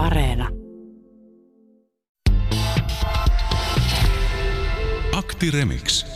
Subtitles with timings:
[0.00, 0.48] Areena.
[5.12, 6.06] Akti Remix.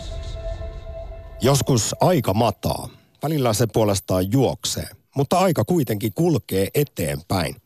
[1.41, 2.89] Joskus aika mataa.
[3.23, 7.57] Välillä se puolestaan juoksee, mutta aika kuitenkin kulkee eteenpäin.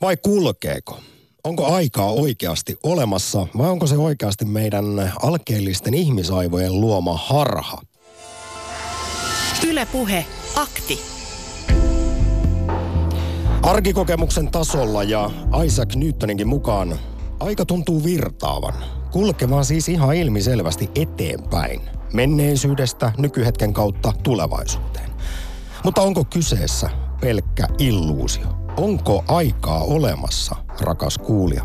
[0.00, 1.00] Vai kulkeeko?
[1.44, 7.82] Onko aikaa oikeasti olemassa vai onko se oikeasti meidän alkeellisten ihmisaivojen luoma harha?
[9.66, 10.26] Ylepuhe
[10.56, 11.13] akti.
[13.64, 15.30] Arkikokemuksen tasolla ja
[15.64, 16.98] Isaac Newtoninkin mukaan
[17.40, 18.74] aika tuntuu virtaavan.
[19.10, 21.80] Kulkevan siis ihan ilmiselvästi eteenpäin.
[22.12, 25.10] Menneisyydestä nykyhetken kautta tulevaisuuteen.
[25.84, 28.46] Mutta onko kyseessä pelkkä illuusio?
[28.76, 31.64] Onko aikaa olemassa, rakas kuulija?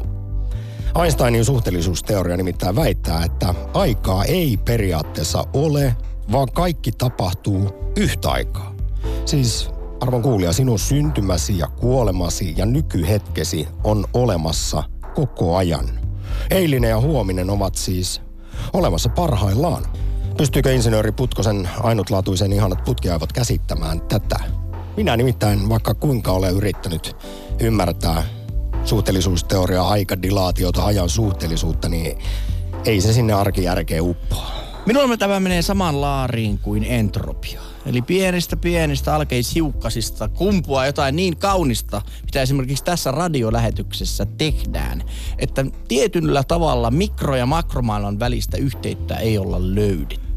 [1.03, 5.95] Einsteinin suhteellisuusteoria nimittäin väittää, että aikaa ei periaatteessa ole,
[6.31, 8.75] vaan kaikki tapahtuu yhtä aikaa.
[9.25, 9.69] Siis
[10.01, 14.83] arvon kuulija, sinun syntymäsi ja kuolemasi ja nykyhetkesi on olemassa
[15.15, 15.89] koko ajan.
[16.51, 18.21] Eilinen ja huominen ovat siis
[18.73, 19.85] olemassa parhaillaan.
[20.37, 24.39] Pystyykö insinööri Putkosen ainutlaatuisen ihanat putkiaivot käsittämään tätä?
[24.97, 27.15] Minä nimittäin vaikka kuinka olen yrittänyt
[27.59, 28.23] ymmärtää
[28.85, 32.17] suhteellisuusteoriaa, aikadilaatiota, ajan suhteellisuutta, niin
[32.85, 34.51] ei se sinne arkijärkeen uppoa.
[34.85, 37.68] Minulla tämä menee saman laariin kuin entropia.
[37.85, 45.03] Eli pienistä pienistä alkeishiukkasista kumpua jotain niin kaunista, mitä esimerkiksi tässä radiolähetyksessä tehdään,
[45.37, 50.29] että tietyllä tavalla mikro- ja makromaailman välistä yhteyttä ei olla löydetty.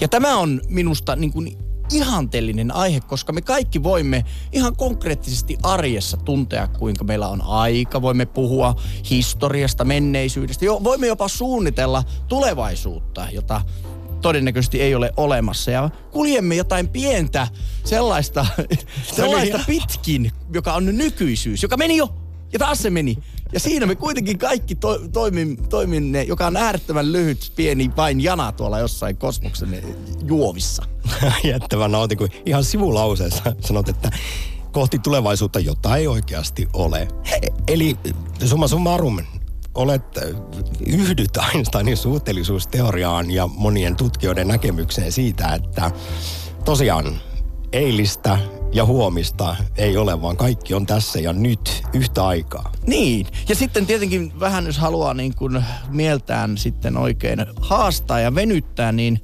[0.00, 1.58] Ja tämä on minusta niin kuin
[1.92, 8.02] ihanteellinen aihe, koska me kaikki voimme ihan konkreettisesti arjessa tuntea, kuinka meillä on aika.
[8.02, 8.76] Voimme puhua
[9.10, 10.64] historiasta, menneisyydestä.
[10.64, 13.60] Jo, voimme jopa suunnitella tulevaisuutta, jota
[14.20, 15.70] todennäköisesti ei ole olemassa.
[15.70, 17.48] Ja kuljemme jotain pientä
[17.84, 18.46] sellaista,
[19.16, 22.14] sellaista pitkin, joka on nykyisyys, joka meni jo
[22.52, 23.18] ja taas se meni.
[23.52, 28.52] Ja siinä me kuitenkin kaikki to, toimin, toimin, joka on äärettömän lyhyt, pieni vain jana
[28.52, 29.82] tuolla jossain kosmoksen
[30.28, 30.82] juovissa.
[31.44, 34.10] Jättävän nautin, kun ihan sivulauseessa sanot, että
[34.72, 37.08] kohti tulevaisuutta, jota ei oikeasti ole.
[37.68, 37.96] Eli
[38.44, 39.18] summa summarum,
[39.74, 40.02] olet,
[40.86, 45.90] yhdyt Einsteinin suhteellisuusteoriaan ja monien tutkijoiden näkemykseen siitä, että
[46.64, 47.18] tosiaan
[47.72, 48.38] eilistä
[48.72, 52.72] ja huomista ei ole, vaan kaikki on tässä ja nyt yhtä aikaa.
[52.86, 58.92] Niin, ja sitten tietenkin vähän jos haluaa niin kuin mieltään sitten oikein haastaa ja venyttää,
[58.92, 59.20] niin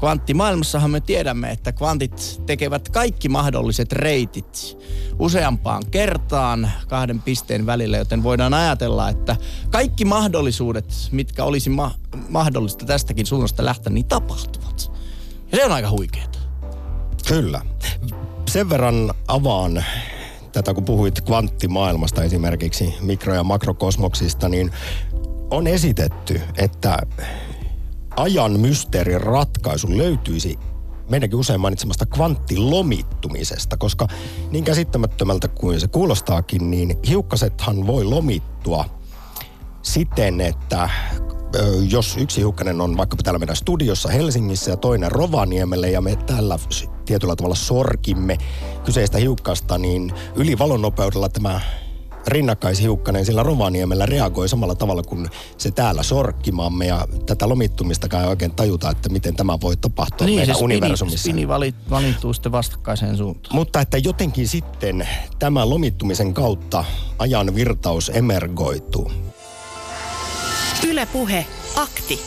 [0.00, 4.78] kvanttimaailmassahan me tiedämme, että kvantit tekevät kaikki mahdolliset reitit
[5.18, 9.36] useampaan kertaan kahden pisteen välillä, joten voidaan ajatella, että
[9.70, 11.94] kaikki mahdollisuudet, mitkä olisi ma-
[12.28, 14.92] mahdollista tästäkin suunnasta lähteä, niin tapahtuvat.
[15.52, 16.38] Ja se on aika huikeeta.
[17.28, 17.60] Kyllä.
[18.48, 19.84] Sen verran avaan
[20.52, 24.70] tätä, kun puhuit kvanttimaailmasta esimerkiksi, mikro- ja makrokosmoksista, niin
[25.50, 26.98] on esitetty, että
[28.16, 30.58] ajan mysteerin ratkaisu löytyisi
[31.10, 34.06] meidänkin usein mainitsemasta kvanttilomittumisesta, koska
[34.50, 38.84] niin käsittämättömältä kuin se kuulostaakin, niin hiukkasethan voi lomittua
[39.82, 40.90] siten, että
[41.88, 46.58] jos yksi hiukkanen on vaikkapa täällä meidän studiossa Helsingissä ja toinen Rovaniemelle ja me tällä
[47.04, 48.38] tietyllä tavalla sorkimme
[48.84, 51.60] kyseistä hiukkasta, niin yli valonnopeudella tämä
[52.26, 58.50] rinnakkaishiukkanen sillä Rovaniemellä reagoi samalla tavalla kuin se täällä sorkkimamme ja tätä lomittumistakaan ei oikein
[58.50, 61.18] tajuta, että miten tämä voi tapahtua niin, meidän se spini, universumissa.
[61.18, 63.56] spini valit, valittuu sitten vastakkaiseen suuntaan.
[63.56, 65.08] Mutta että jotenkin sitten
[65.38, 66.84] tämän lomittumisen kautta
[67.18, 69.12] ajan virtaus emergoituu.
[70.88, 72.20] Ylepuhe akti.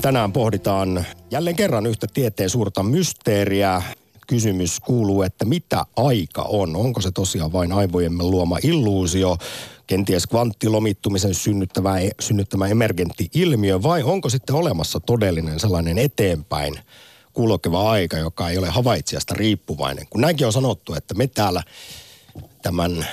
[0.00, 3.82] Tänään pohditaan jälleen kerran yhtä tieteen suurta mysteeriä.
[4.26, 6.76] Kysymys kuuluu, että mitä aika on?
[6.76, 9.36] Onko se tosiaan vain aivojemme luoma illuusio,
[9.86, 16.74] kenties kvanttilomittumisen synnyttämä, synnyttämä emergentti ilmiö, vai onko sitten olemassa todellinen sellainen eteenpäin
[17.32, 20.06] kulkeva aika, joka ei ole havaitsijasta riippuvainen?
[20.10, 21.62] Kun näinkin on sanottu, että me täällä
[22.62, 23.06] tämän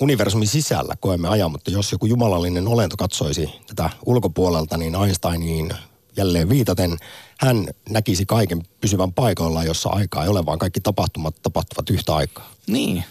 [0.00, 5.70] universumin sisällä koemme ajan, mutta jos joku jumalallinen olento katsoisi tätä ulkopuolelta, niin Einsteiniin
[6.16, 6.96] jälleen viitaten,
[7.40, 12.50] hän näkisi kaiken pysyvän paikoillaan, jossa aikaa ei ole, vaan kaikki tapahtumat tapahtuvat yhtä aikaa.
[12.66, 13.04] Niin.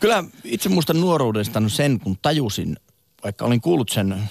[0.00, 2.76] Kyllä itse muistan nuoruudesta sen, kun tajusin,
[3.24, 4.30] vaikka olin kuullut sen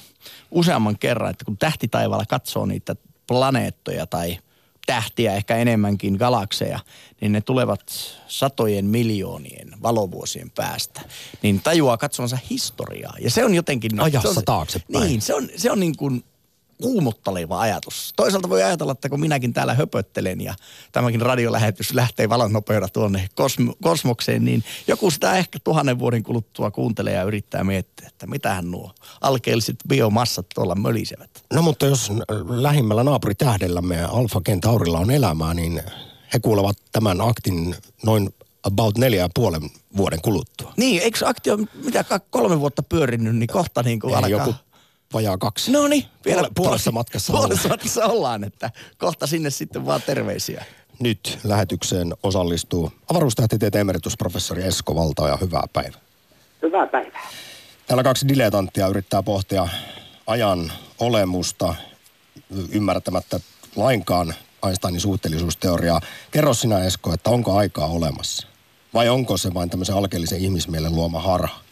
[0.51, 2.95] useamman kerran, että kun tähtitaivaalla katsoo niitä
[3.27, 4.37] planeettoja tai
[4.85, 6.79] tähtiä, ehkä enemmänkin galakseja,
[7.21, 7.81] niin ne tulevat
[8.27, 11.01] satojen miljoonien valovuosien päästä.
[11.41, 13.15] Niin tajuaa katsonsa historiaa.
[13.19, 13.99] Ja se on jotenkin...
[13.99, 15.07] Ajassa se on, taaksepäin.
[15.07, 16.23] Niin, se on, se on niin kuin
[16.81, 18.13] kuumottaleva ajatus.
[18.15, 20.55] Toisaalta voi ajatella, että kun minäkin täällä höpöttelen ja
[20.91, 26.71] tämäkin radiolähetys lähtee valon nopeudella tuonne kosm- kosmokseen, niin joku sitä ehkä tuhannen vuoden kuluttua
[26.71, 28.91] kuuntelee ja yrittää miettiä, että mitähän nuo
[29.21, 31.29] alkeelliset biomassat tuolla mölisevät.
[31.53, 32.11] No mutta jos
[32.49, 35.81] lähimmällä naapuritähdellämme Alfa Kentaurilla on elämää, niin
[36.33, 37.75] he kuulevat tämän aktin
[38.05, 38.29] noin
[38.63, 39.61] about neljä ja puolen
[39.97, 40.73] vuoden kuluttua.
[40.77, 44.29] Niin, eikö akti ole mitä kolme vuotta pyörinyt, niin kohta niin kuin alkaa...
[44.29, 44.55] joku
[45.15, 45.71] vajaa kaksi.
[45.71, 47.79] No niin, vielä Puole, puolessa matkassa Puolessa ollaan.
[47.79, 50.65] matkassa ollaan, että kohta sinne sitten vaan terveisiä.
[50.99, 55.99] Nyt lähetykseen osallistuu avaruustähtitieteen emeritusprofessori Esko Valta ja hyvää päivää.
[56.61, 57.27] Hyvää päivää.
[57.87, 59.67] Täällä kaksi diletanttia yrittää pohtia
[60.27, 61.75] ajan olemusta
[62.71, 63.39] ymmärtämättä
[63.75, 64.33] lainkaan
[64.67, 66.01] Einsteinin suhteellisuusteoriaa.
[66.31, 68.47] Kerro sinä Esko, että onko aikaa olemassa?
[68.93, 71.64] Vai onko se vain tämmöisen alkeellisen ihmismielen luoma harha?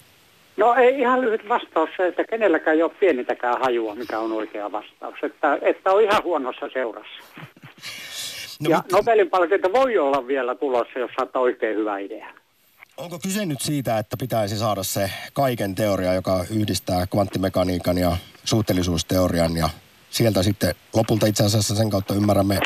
[0.57, 4.71] No ei ihan lyhyt vastaus se, että kenelläkään ei ole pienintäkään hajua, mikä on oikea
[4.71, 5.15] vastaus.
[5.23, 7.23] Että, että on ihan huonossa seurassa.
[8.59, 8.97] No, ja mutta...
[8.97, 12.27] Nobelin palkinto voi olla vielä tulossa, jos saattaa oikein hyvä idea.
[12.97, 19.57] Onko kyse nyt siitä, että pitäisi saada se kaiken teoria, joka yhdistää kvanttimekaniikan ja suhteellisuusteorian
[19.57, 19.69] ja
[20.09, 22.59] sieltä sitten lopulta itse asiassa sen kautta ymmärrämme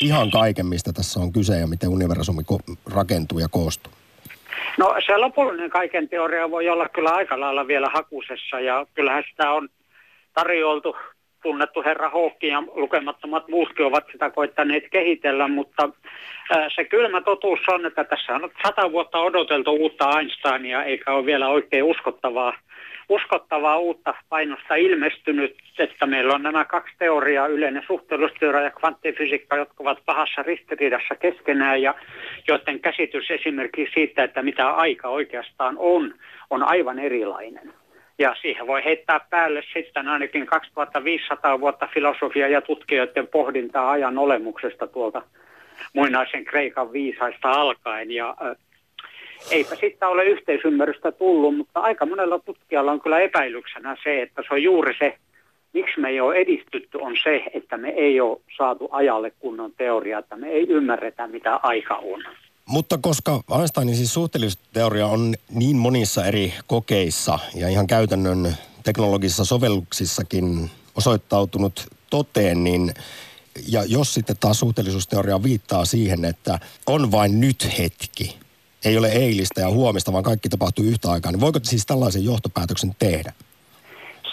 [0.00, 2.42] ihan kaiken, mistä tässä on kyse ja miten universumi
[2.86, 3.92] rakentuu ja koostuu?
[4.78, 9.50] No se lopullinen kaiken teoria voi olla kyllä aika lailla vielä hakusessa ja kyllähän sitä
[9.50, 9.68] on
[10.34, 10.96] tarjoltu
[11.42, 15.88] tunnettu herra Houkki ja lukemattomat muutkin ovat sitä koittaneet kehitellä, mutta
[16.74, 21.48] se kylmä totuus on, että tässä on sata vuotta odoteltu uutta Einsteinia, eikä ole vielä
[21.48, 22.52] oikein uskottavaa
[23.08, 29.74] uskottavaa uutta painosta ilmestynyt, että meillä on nämä kaksi teoriaa, yleinen suhteellisuusteoria ja kvanttifysiikka, jotka
[29.78, 31.94] ovat pahassa ristiriidassa keskenään ja
[32.48, 36.14] joiden käsitys esimerkiksi siitä, että mitä aika oikeastaan on,
[36.50, 37.72] on aivan erilainen.
[38.18, 44.86] Ja siihen voi heittää päälle sitten ainakin 2500 vuotta filosofia ja tutkijoiden pohdintaa ajan olemuksesta
[44.86, 45.22] tuolta
[45.92, 48.10] muinaisen Kreikan viisaista alkaen.
[48.10, 48.36] Ja
[49.50, 54.54] eipä sitten ole yhteisymmärrystä tullut, mutta aika monella tutkijalla on kyllä epäilyksenä se, että se
[54.54, 55.18] on juuri se,
[55.72, 60.20] miksi me ei ole edistytty, on se, että me ei ole saatu ajalle kunnon teoriaa,
[60.20, 62.24] että me ei ymmärretä, mitä aika on.
[62.68, 68.54] Mutta koska Einsteinin siis suhteellisuusteoria on niin monissa eri kokeissa ja ihan käytännön
[68.84, 72.94] teknologisissa sovelluksissakin osoittautunut toteen, niin
[73.68, 78.38] ja jos sitten taas suhteellisuusteoria viittaa siihen, että on vain nyt hetki,
[78.84, 82.90] ei ole eilistä ja huomista, vaan kaikki tapahtuu yhtä aikaa, niin voiko siis tällaisen johtopäätöksen
[82.98, 83.32] tehdä?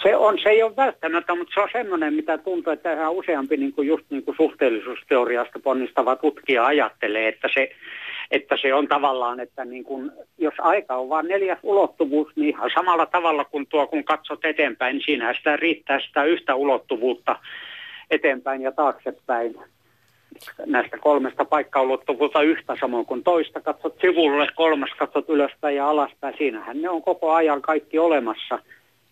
[0.02, 3.56] Se on, se ei ole välttämättä, mutta se on semmoinen, mitä tuntuu, että ihan useampi
[3.56, 7.70] niin kuin just niin kuin suhteellisuusteoriasta ponnistava tutkija ajattelee, että se,
[8.30, 12.70] että se on tavallaan, että niin kuin, jos aika on vain neljäs ulottuvuus, niin ihan
[12.74, 17.38] samalla tavalla kuin tuo, kun katsot eteenpäin, niin siinä sitä riittää sitä yhtä ulottuvuutta
[18.10, 19.54] eteenpäin ja taaksepäin
[20.66, 23.60] näistä kolmesta paikkaulottuvuutta yhtä samoin kuin toista.
[23.60, 26.34] Katsot sivulle, kolmas katsot ylöspäin ja alaspäin.
[26.38, 28.58] Siinähän ne on koko ajan kaikki olemassa.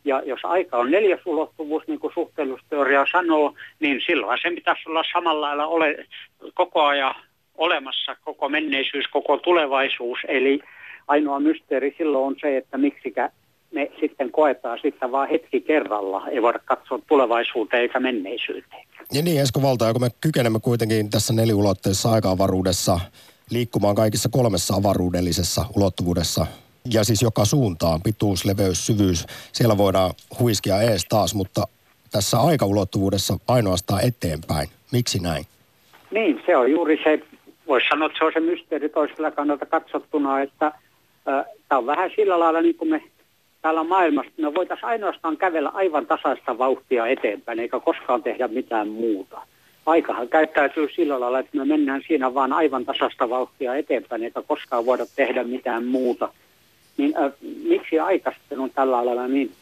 [0.04, 5.02] Ja jos aika on neljäs ulottuvuus, niin kuin suhteellisuusteoria sanoo, niin silloin se pitäisi olla
[5.12, 6.06] samalla lailla ole,
[6.54, 7.14] koko ajan
[7.54, 10.18] olemassa, koko menneisyys, koko tulevaisuus.
[10.28, 10.60] Eli
[11.08, 13.30] ainoa mysteeri silloin on se, että miksikä
[13.72, 16.28] me sitten koetaan sitten vaan hetki kerralla.
[16.28, 18.86] Ei voida katsoa tulevaisuuteen eikä menneisyyteen.
[19.12, 23.00] Ja niin Esko Valta, kun me kykenemme kuitenkin tässä neliulotteisessa aika-avaruudessa
[23.50, 26.46] liikkumaan kaikissa kolmessa avaruudellisessa ulottuvuudessa
[26.94, 30.10] ja siis joka suuntaan, pituus, leveys, syvyys, siellä voidaan
[30.40, 31.64] huiskia ees taas, mutta
[32.12, 34.68] tässä aikaulottuvuudessa ainoastaan eteenpäin.
[34.92, 35.44] Miksi näin?
[36.10, 37.20] Niin, se on juuri se,
[37.66, 42.10] voisi sanoa, että se on se mysteeri toisella kannalta katsottuna, että äh, tämä on vähän
[42.16, 43.02] sillä lailla niin kuin me
[43.62, 49.40] täällä maailmassa, me voitaisiin ainoastaan kävellä aivan tasaista vauhtia eteenpäin, eikä koskaan tehdä mitään muuta.
[49.86, 54.86] Aikahan käyttäytyy sillä lailla, että me mennään siinä vaan aivan tasasta vauhtia eteenpäin, eikä koskaan
[54.86, 56.28] voida tehdä mitään muuta.
[56.96, 57.32] Niin äh,
[57.64, 59.52] miksi aika sitten on tällä lailla niin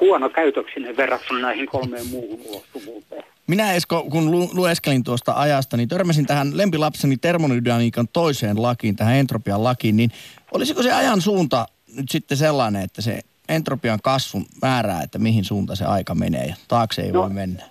[0.00, 3.24] huono käytöksinen verrattuna näihin kolmeen muuhun ulottuvuuteen?
[3.46, 9.16] Minä Esko, kun lu- lueskelin tuosta ajasta, niin törmäsin tähän lempilapseni termonydynamiikan toiseen lakiin, tähän
[9.16, 10.10] entropian lakiin, niin
[10.52, 11.66] olisiko se ajan suunta
[11.98, 16.54] nyt sitten sellainen, että se entropian kasvun määrää, että mihin suuntaan se aika menee ja
[16.68, 17.62] taakse ei no, voi mennä?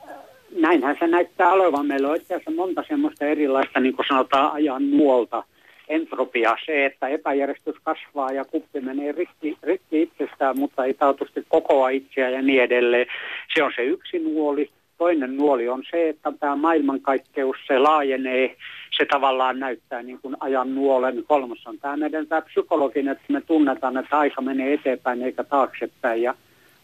[0.59, 1.85] Näinhän se näyttää olevan.
[1.85, 5.43] Meillä on itse asiassa monta semmoista erilaista, niin kuin sanotaan, ajan nuolta
[5.87, 6.57] entropia.
[6.65, 12.29] Se, että epäjärjestys kasvaa ja kuppi menee rikki, rikki itsestään, mutta ei taatusti kokoa itseä
[12.29, 13.07] ja niin edelleen.
[13.55, 14.69] Se on se yksi nuoli.
[14.97, 18.55] Toinen nuoli on se, että tämä maailmankaikkeus, se laajenee,
[18.97, 21.23] se tavallaan näyttää niin kuin ajan nuolen.
[21.27, 26.21] Kolmas on tämä meidän tämä psykologinen, että me tunnetaan, että aika menee eteenpäin eikä taaksepäin.
[26.21, 26.35] Ja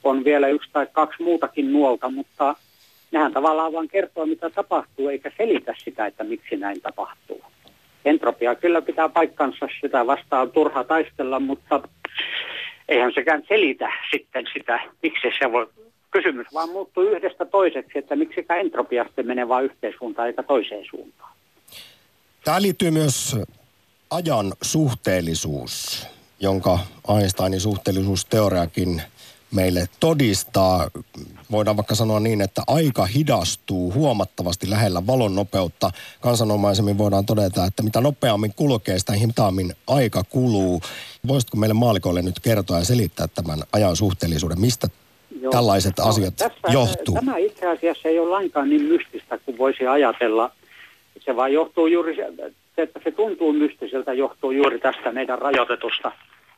[0.04, 2.56] on vielä yksi tai kaksi muutakin nuolta, mutta
[3.12, 7.42] nehän tavallaan vaan kertoo, mitä tapahtuu, eikä selitä sitä, että miksi näin tapahtuu.
[8.06, 11.82] Entropia kyllä pitää paikkansa, sitä vastaan turha taistella, mutta
[12.90, 15.68] eihän sekään selitä sitten sitä, miksi se voi.
[16.12, 20.86] Kysymys vaan muuttuu yhdestä toiseksi, että miksi entropia sitten menee vain yhteen suuntaan eikä toiseen
[20.90, 21.34] suuntaan.
[22.44, 23.36] Tämä liittyy myös
[24.10, 26.06] ajan suhteellisuus,
[26.40, 26.80] jonka
[27.18, 29.02] Einsteinin suhteellisuusteoriakin
[29.52, 30.90] meille todistaa.
[31.52, 35.92] Voidaan vaikka sanoa niin, että aika hidastuu huomattavasti lähellä valon nopeutta.
[36.22, 40.82] Kansanomaisemmin voidaan todeta, että mitä nopeammin kulkee, sitä hitaammin aika kuluu.
[41.28, 44.62] Voisitko meille maalikoille nyt kertoa ja selittää tämän ajan suhteellisuuden?
[44.62, 44.88] Mistä
[45.42, 45.52] Joo.
[45.52, 47.16] tällaiset no, asiat tässä, johtuu?
[47.16, 50.52] Tämä itse asiassa ei ole lainkaan niin mystistä kuin voisi ajatella.
[51.26, 52.28] Se vaan johtuu juuri, se,
[52.78, 56.12] että se tuntuu mystiseltä, johtuu juuri tästä meidän rajoitetusta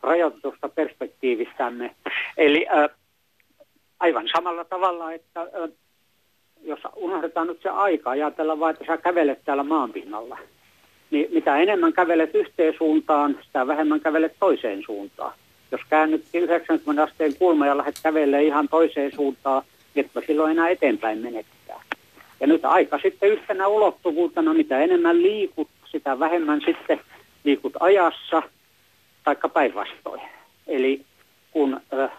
[0.05, 1.95] rajoitetusta perspektiivistämme.
[2.37, 2.89] Eli äh,
[3.99, 5.69] aivan samalla tavalla, että äh,
[6.63, 10.37] jos unohdetaan nyt se aika, ajatella vain, että sä kävelet täällä maanpinnalla,
[11.11, 15.33] niin mitä enemmän kävelet yhteen suuntaan, sitä vähemmän kävelet toiseen suuntaan.
[15.71, 19.63] Jos käännytkin 90 asteen kulma ja lähdet kävelemään ihan toiseen suuntaan,
[19.95, 21.54] niin et silloin enää eteenpäin menettää.
[22.39, 27.01] Ja nyt aika sitten yhtenä ulottuvuutena, mitä enemmän liikut, sitä vähemmän sitten
[27.43, 28.41] liikut ajassa–
[29.25, 30.21] taikka päinvastoin.
[30.67, 31.01] Eli
[31.51, 32.11] kun äh,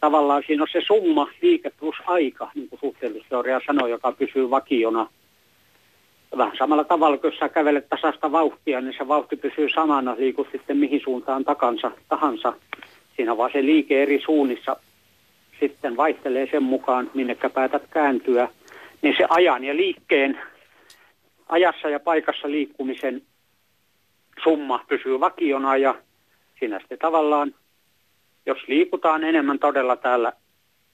[0.00, 5.06] tavallaan siinä on se summa liike plus aika, niin kuin suhteellisuusteoria sanoi, joka pysyy vakiona.
[6.36, 10.76] Vähän samalla tavalla, kun sä kävelet tasasta vauhtia, niin se vauhti pysyy samana, liikut sitten
[10.76, 12.52] mihin suuntaan takansa, tahansa.
[13.16, 14.76] Siinä vaan se liike eri suunnissa
[15.60, 18.48] sitten vaihtelee sen mukaan, minnekä päätät kääntyä.
[19.02, 20.40] Niin se ajan ja liikkeen,
[21.48, 23.22] ajassa ja paikassa liikkumisen
[24.42, 25.94] summa pysyy vakiona ja
[26.58, 27.54] siinä sitten tavallaan,
[28.46, 30.32] jos liikutaan enemmän todella täällä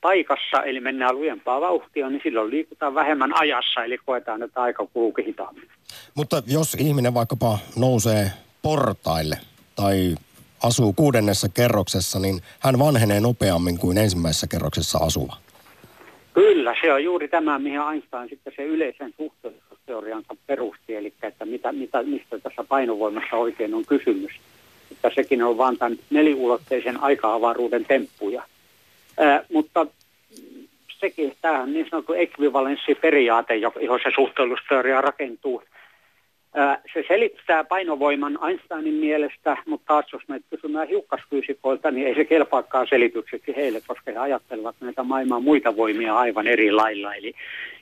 [0.00, 5.14] paikassa, eli mennään lujempaa vauhtia, niin silloin liikutaan vähemmän ajassa, eli koetaan, että aika kuluu
[5.26, 5.68] hitaammin.
[6.14, 8.30] Mutta jos ihminen vaikkapa nousee
[8.62, 9.38] portaille
[9.76, 10.14] tai
[10.62, 15.36] asuu kuudennessa kerroksessa, niin hän vanhenee nopeammin kuin ensimmäisessä kerroksessa asuva.
[16.34, 21.72] Kyllä, se on juuri tämä, mihin Einstein sitten se yleisen suhteellisuusteoriansa perusti, eli että mitä,
[21.72, 24.32] mitä, mistä tässä painovoimassa oikein on kysymys
[25.04, 28.42] että sekin on vain tämän neliulotteisen aika-avaruuden temppuja.
[29.18, 29.86] Ää, mutta
[31.00, 35.62] sekin, tämä on niin sanottu ekvivalenssiperiaate, johon se suhteellusteoria rakentuu.
[36.92, 42.86] Se selittää painovoiman Einsteinin mielestä, mutta taas jos me kysymään hiukkasfyysikoilta, niin ei se kelpaakaan
[42.90, 47.14] selitykseksi heille, koska he ajattelevat näitä maailman muita voimia aivan eri lailla.
[47.14, 47.34] Eli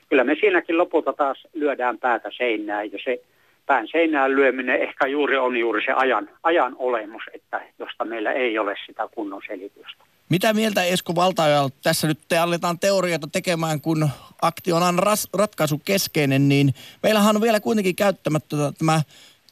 [0.09, 3.21] kyllä me siinäkin lopulta taas lyödään päätä seinään ja se
[3.65, 8.59] pään seinään lyöminen ehkä juuri on juuri se ajan, ajan olemus, että josta meillä ei
[8.59, 10.03] ole sitä kunnon selitystä.
[10.29, 14.09] Mitä mieltä Esko Valtaja, tässä nyt te aletaan teorioita tekemään, kun
[14.41, 14.99] aktion on
[15.33, 19.01] ratkaisu keskeinen, niin meillähän on vielä kuitenkin käyttämättä tämä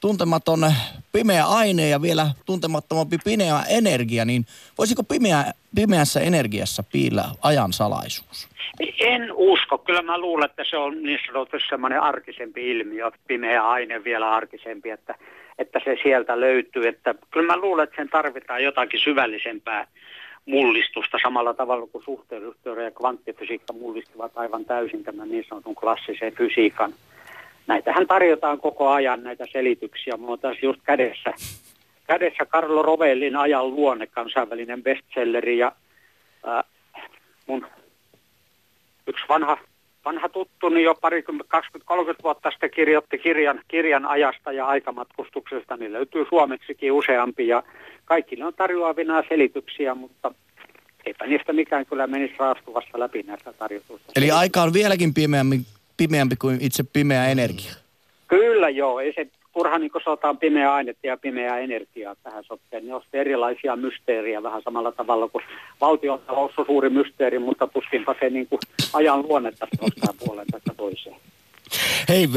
[0.01, 0.59] tuntematon
[1.11, 4.45] pimeä aine ja vielä tuntemattomampi pimeä energia, niin
[4.77, 5.43] voisiko pimeä,
[5.75, 8.47] pimeässä energiassa piillä ajan salaisuus?
[8.99, 9.77] En usko.
[9.77, 14.89] Kyllä mä luulen, että se on niin sanotusti semmoinen arkisempi ilmiö, pimeä aine vielä arkisempi,
[14.89, 15.15] että,
[15.57, 16.87] että se sieltä löytyy.
[16.87, 19.87] Että kyllä mä luulen, että sen tarvitaan jotakin syvällisempää
[20.45, 26.93] mullistusta samalla tavalla kuin suhteellisuusteoria ja kvanttifysiikka mullistuvat aivan täysin tämän niin sanotun klassisen fysiikan.
[27.67, 30.17] Näitähän tarjotaan koko ajan näitä selityksiä.
[30.17, 31.33] Mulla on tässä just kädessä,
[32.07, 35.71] kädessä Carlo Rovellin ajan luonne, kansainvälinen bestselleri ja
[36.47, 36.63] äh,
[37.47, 37.67] mun
[39.07, 39.57] yksi vanha,
[40.05, 41.33] vanha tuttu, niin jo pari 20-30
[42.23, 45.77] vuotta sitten kirjoitti kirjan, kirjan ajasta ja aikamatkustuksesta.
[45.77, 47.63] Niin löytyy suomeksikin useampi ja
[48.05, 50.31] kaikki ne on tarjoavina selityksiä, mutta
[51.05, 54.11] eipä niistä mikään kyllä menisi raastuvassa läpi näistä tarjotuista.
[54.15, 55.61] Eli aika on vieläkin pimeämpi,
[56.01, 57.73] pimeämpi kuin itse pimeä energia.
[58.27, 62.87] Kyllä joo, ei se turha niin sotaan pimeää ainetta ja pimeää energiaa tähän sotkeen.
[62.87, 65.43] Ne on erilaisia mysteeriä vähän samalla tavalla kuin
[65.81, 68.59] valtiontalous on suuri mysteeri, mutta tuskinpa se niin kuin
[68.93, 71.15] ajan luonnetta nostaa puolen tästä toiseen.
[72.09, 72.29] Hei,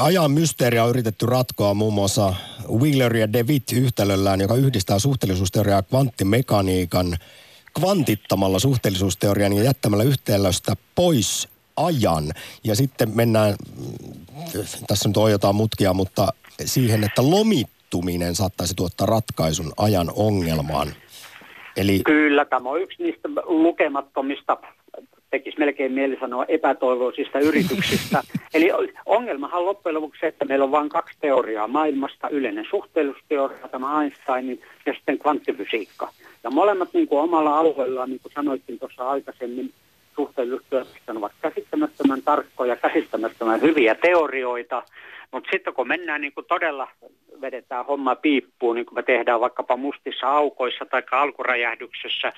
[0.00, 2.34] ajan mysteeriä on yritetty ratkoa muun muassa
[2.80, 7.16] Wheeler ja DeWitt yhtälöllään, joka yhdistää suhteellisuusteoriaa kvanttimekaniikan
[7.80, 12.24] kvantittamalla suhteellisuusteorian ja jättämällä yhtälöstä pois ajan.
[12.64, 13.54] Ja sitten mennään,
[14.86, 16.28] tässä nyt on jotain mutkia, mutta
[16.64, 20.88] siihen, että lomittuminen saattaisi tuottaa ratkaisun ajan ongelmaan.
[21.76, 22.00] Eli...
[22.04, 24.56] Kyllä, tämä on yksi niistä lukemattomista,
[25.30, 28.22] tekisi melkein mieli sanoa epätoivoisista yrityksistä.
[28.54, 28.70] Eli
[29.06, 34.60] ongelmahan loppujen lopuksi se, että meillä on vain kaksi teoriaa maailmasta, yleinen suhteellisuusteoria, tämä Einsteinin
[34.86, 36.12] ja sitten kvanttifysiikka.
[36.44, 39.72] Ja molemmat niin kuin omalla alueellaan, niin kuin sanoitkin tuossa aikaisemmin,
[40.16, 44.82] suhteellisuustyöt ovat käsittämättömän tarkkoja, käsittämättömän hyviä teorioita,
[45.32, 46.88] mutta sitten kun mennään niin kuin todella
[47.40, 52.32] vedetään homma piippuun, niin kuin me tehdään vaikkapa mustissa aukoissa tai alkuräjähdyksessä,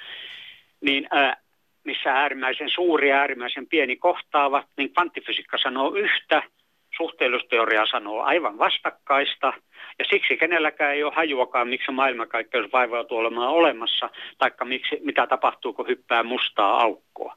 [0.81, 1.37] niin ää,
[1.85, 6.43] missä äärimmäisen suuri ja äärimmäisen pieni kohtaavat, niin kvanttifysiikka sanoo yhtä,
[6.97, 9.53] suhteellisuusteoria sanoo aivan vastakkaista,
[9.99, 15.73] ja siksi kenelläkään ei ole hajuakaan, miksi maailmankaikkeus vaivautuu olemaan olemassa, taikka miksi, mitä tapahtuu,
[15.73, 17.35] kun hyppää mustaa aukkoa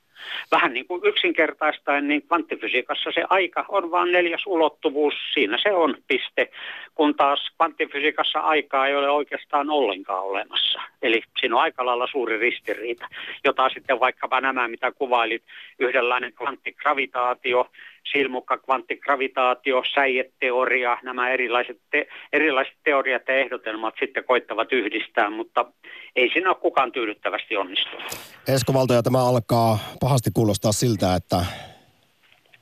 [0.51, 5.95] vähän niin kuin yksinkertaistaen, niin kvanttifysiikassa se aika on vain neljäs ulottuvuus, siinä se on
[6.07, 6.49] piste,
[6.95, 10.81] kun taas kvanttifysiikassa aikaa ei ole oikeastaan ollenkaan olemassa.
[11.01, 13.07] Eli siinä on aika lailla suuri ristiriita,
[13.43, 15.43] jota sitten vaikkapa nämä, mitä kuvailit,
[15.79, 17.67] yhdenlainen kvanttigravitaatio,
[18.11, 25.65] silmukka kvanttigravitaatio, säijeteoria, nämä erilaiset, te, erilaiset teoriat ja ehdotelmat sitten koittavat yhdistää, mutta
[26.15, 28.03] ei siinä ole kukaan tyydyttävästi onnistunut.
[28.47, 31.45] Esko Valtoja, tämä alkaa pahasti kuulostaa siltä, että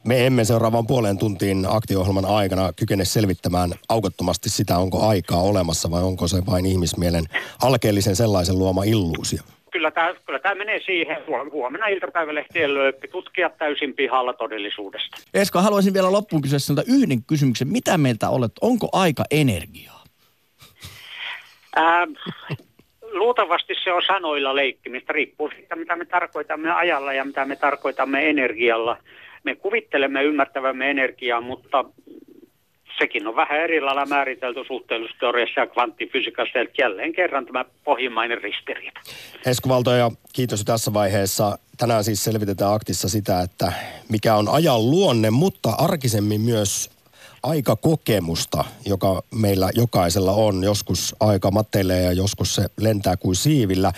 [0.08, 6.04] me emme seuraavan puoleen tuntiin aktiohjelman aikana kykene selvittämään aukottomasti sitä, onko aikaa olemassa vai
[6.04, 7.26] onko se vain ihmismielen
[7.64, 11.18] alkeellisen sellaisen luoma illuusio kyllä tämä, kyllä tämä menee siihen.
[11.52, 15.18] Huomenna iltapäivälehtien löyppi tutkia täysin pihalla todellisuudesta.
[15.34, 17.68] Esko, haluaisin vielä loppuun kysyä sinulta yhden kysymyksen.
[17.68, 18.52] Mitä mieltä olet?
[18.62, 20.04] Onko aika energiaa?
[21.76, 22.08] Ää,
[23.12, 25.14] luultavasti se on sanoilla leikkimistä.
[25.14, 28.98] Riippuu siitä, mitä me tarkoitamme ajalla ja mitä me tarkoitamme energialla.
[29.44, 31.86] Me kuvittelemme ymmärtävämme energiaa, mutta
[33.00, 39.00] sekin on vähän eri lailla määritelty suhteellisuusteoriassa ja kvanttifysiikassa, eli jälleen kerran tämä pohjimmainen ristiriita.
[39.46, 41.58] Esko ja kiitos tässä vaiheessa.
[41.78, 43.74] Tänään siis selvitetään aktissa sitä, että
[44.10, 46.90] mikä on ajan luonne, mutta arkisemmin myös
[47.44, 50.64] aikakokemusta, joka meillä jokaisella on.
[50.64, 53.92] Joskus aika matelee ja joskus se lentää kuin siivillä.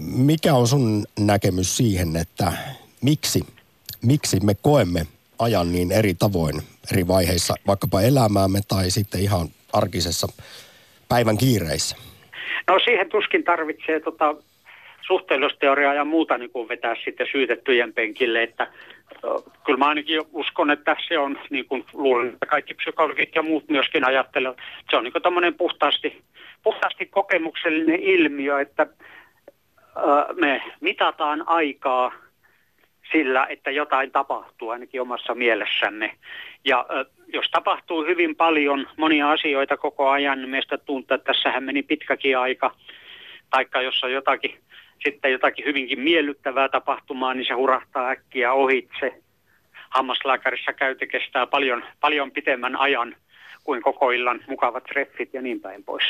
[0.00, 2.52] Mikä on sun näkemys siihen, että
[3.00, 3.40] miksi,
[4.02, 5.06] miksi me koemme
[5.38, 6.62] ajan niin eri tavoin
[6.92, 10.26] eri vaiheissa, vaikkapa elämäämme tai sitten ihan arkisessa
[11.08, 11.96] päivän kiireissä?
[12.68, 14.34] No siihen tuskin tarvitsee tota
[15.06, 18.72] suhteellisuusteoriaa ja muuta niin kuin vetää sitten syytettyjen penkille, että
[19.64, 23.68] kyllä mä ainakin uskon, että se on, niin kuin luulen, että kaikki psykologit ja muut
[23.68, 24.56] myöskin ajattelevat,
[24.90, 26.22] se on niin tämmöinen puhtaasti,
[26.62, 28.86] puhtaasti kokemuksellinen ilmiö, että
[30.40, 32.12] me mitataan aikaa
[33.14, 36.16] sillä, että jotain tapahtuu ainakin omassa mielessämme.
[36.64, 36.86] Ja
[37.32, 42.38] jos tapahtuu hyvin paljon monia asioita koko ajan, niin meistä tuntuu, että tässähän meni pitkäkin
[42.38, 42.74] aika.
[43.50, 44.58] Taikka jos on jotakin,
[45.04, 49.22] sitten jotakin hyvinkin miellyttävää tapahtumaa, niin se hurahtaa äkkiä ohitse.
[49.90, 53.16] Hammaslääkärissä käyty kestää paljon, paljon pitemmän ajan
[53.64, 56.04] kuin koko illan mukavat treffit ja niin päin pois.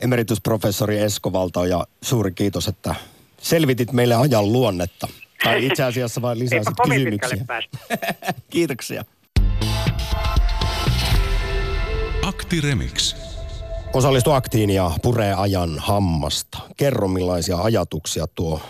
[0.00, 2.94] Emeritusprofessori Esko Valto ja suuri kiitos, että
[3.38, 5.08] selvitit meille ajan luonnetta.
[5.44, 7.44] Tai itse asiassa vain lisäsit kysymyksiä.
[8.50, 9.04] Kiitoksia.
[12.22, 13.16] Akti Remix.
[13.92, 16.58] Osallistu aktiin ja puree ajan hammasta.
[16.76, 18.60] Kerro millaisia ajatuksia tuo,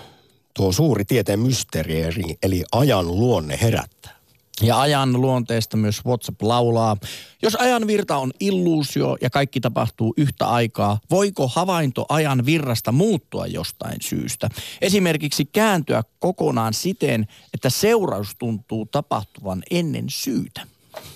[0.55, 2.03] tuo suuri tieteen mysteeri,
[2.43, 4.22] eli ajan luonne herättää.
[4.61, 6.97] Ja ajan luonteesta myös WhatsApp laulaa.
[7.43, 13.47] Jos ajan virta on illuusio ja kaikki tapahtuu yhtä aikaa, voiko havainto ajan virrasta muuttua
[13.47, 14.49] jostain syystä?
[14.81, 20.72] Esimerkiksi kääntyä kokonaan siten, että seuraus tuntuu tapahtuvan ennen syytä.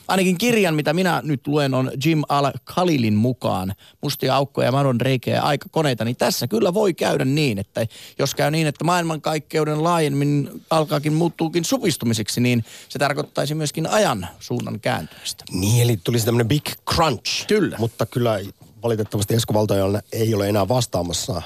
[0.08, 5.42] Ainakin kirjan, mitä minä nyt luen, on Jim Al-Khalilin mukaan Mustia aukkoja, madon reikiä ja
[5.42, 7.86] aikakoneita, niin tässä kyllä voi käydä niin, että
[8.18, 14.80] jos käy niin, että maailmankaikkeuden laajemmin alkaakin muuttuukin supistumiseksi, niin se tarkoittaisi myöskin ajan suunnan
[14.80, 15.44] kääntymistä.
[15.50, 17.46] Niin, eli tulisi tämmöinen big crunch.
[17.46, 17.76] Kyllä.
[17.78, 18.40] Mutta kyllä
[18.82, 19.66] valitettavasti Esko
[20.12, 21.42] ei ole enää vastaamassa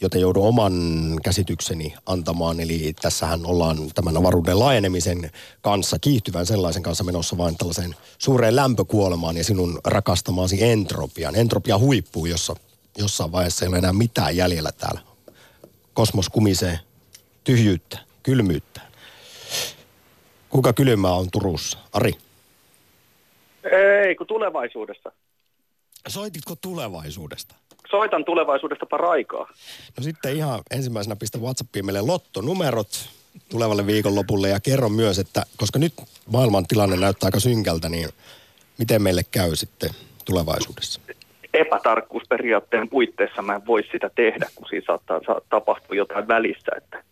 [0.00, 0.72] joten joudun oman
[1.24, 2.60] käsitykseni antamaan.
[2.60, 5.30] Eli tässähän ollaan tämän avaruuden laajenemisen
[5.60, 11.36] kanssa, kiihtyvän sellaisen kanssa menossa vain tällaiseen suureen lämpökuolemaan ja sinun rakastamaasi entropian.
[11.36, 12.56] Entropia huippuu, jossa
[12.98, 15.00] jossain vaiheessa ei ole enää mitään jäljellä täällä.
[15.94, 16.78] Kosmos kumisee
[17.44, 18.80] tyhjyyttä, kylmyyttä.
[20.50, 21.78] Kuka kylmää on Turussa?
[21.92, 22.12] Ari?
[23.72, 25.12] Ei, kun tulevaisuudesta.
[26.08, 27.54] Soititko tulevaisuudesta?
[27.90, 29.48] Soitan tulevaisuudesta paraikaa.
[29.96, 33.08] No sitten ihan ensimmäisenä pistä WhatsAppiin meille lottonumerot
[33.50, 35.92] tulevalle viikonlopulle ja kerro myös, että koska nyt
[36.32, 38.08] maailman tilanne näyttää aika synkältä, niin
[38.78, 39.90] miten meille käy sitten
[40.24, 41.00] tulevaisuudessa?
[41.54, 46.70] Epätarkkuusperiaatteen puitteissa mä en voi sitä tehdä, kun siinä saattaa, tapahtua jotain välistä.
[46.76, 47.04] Että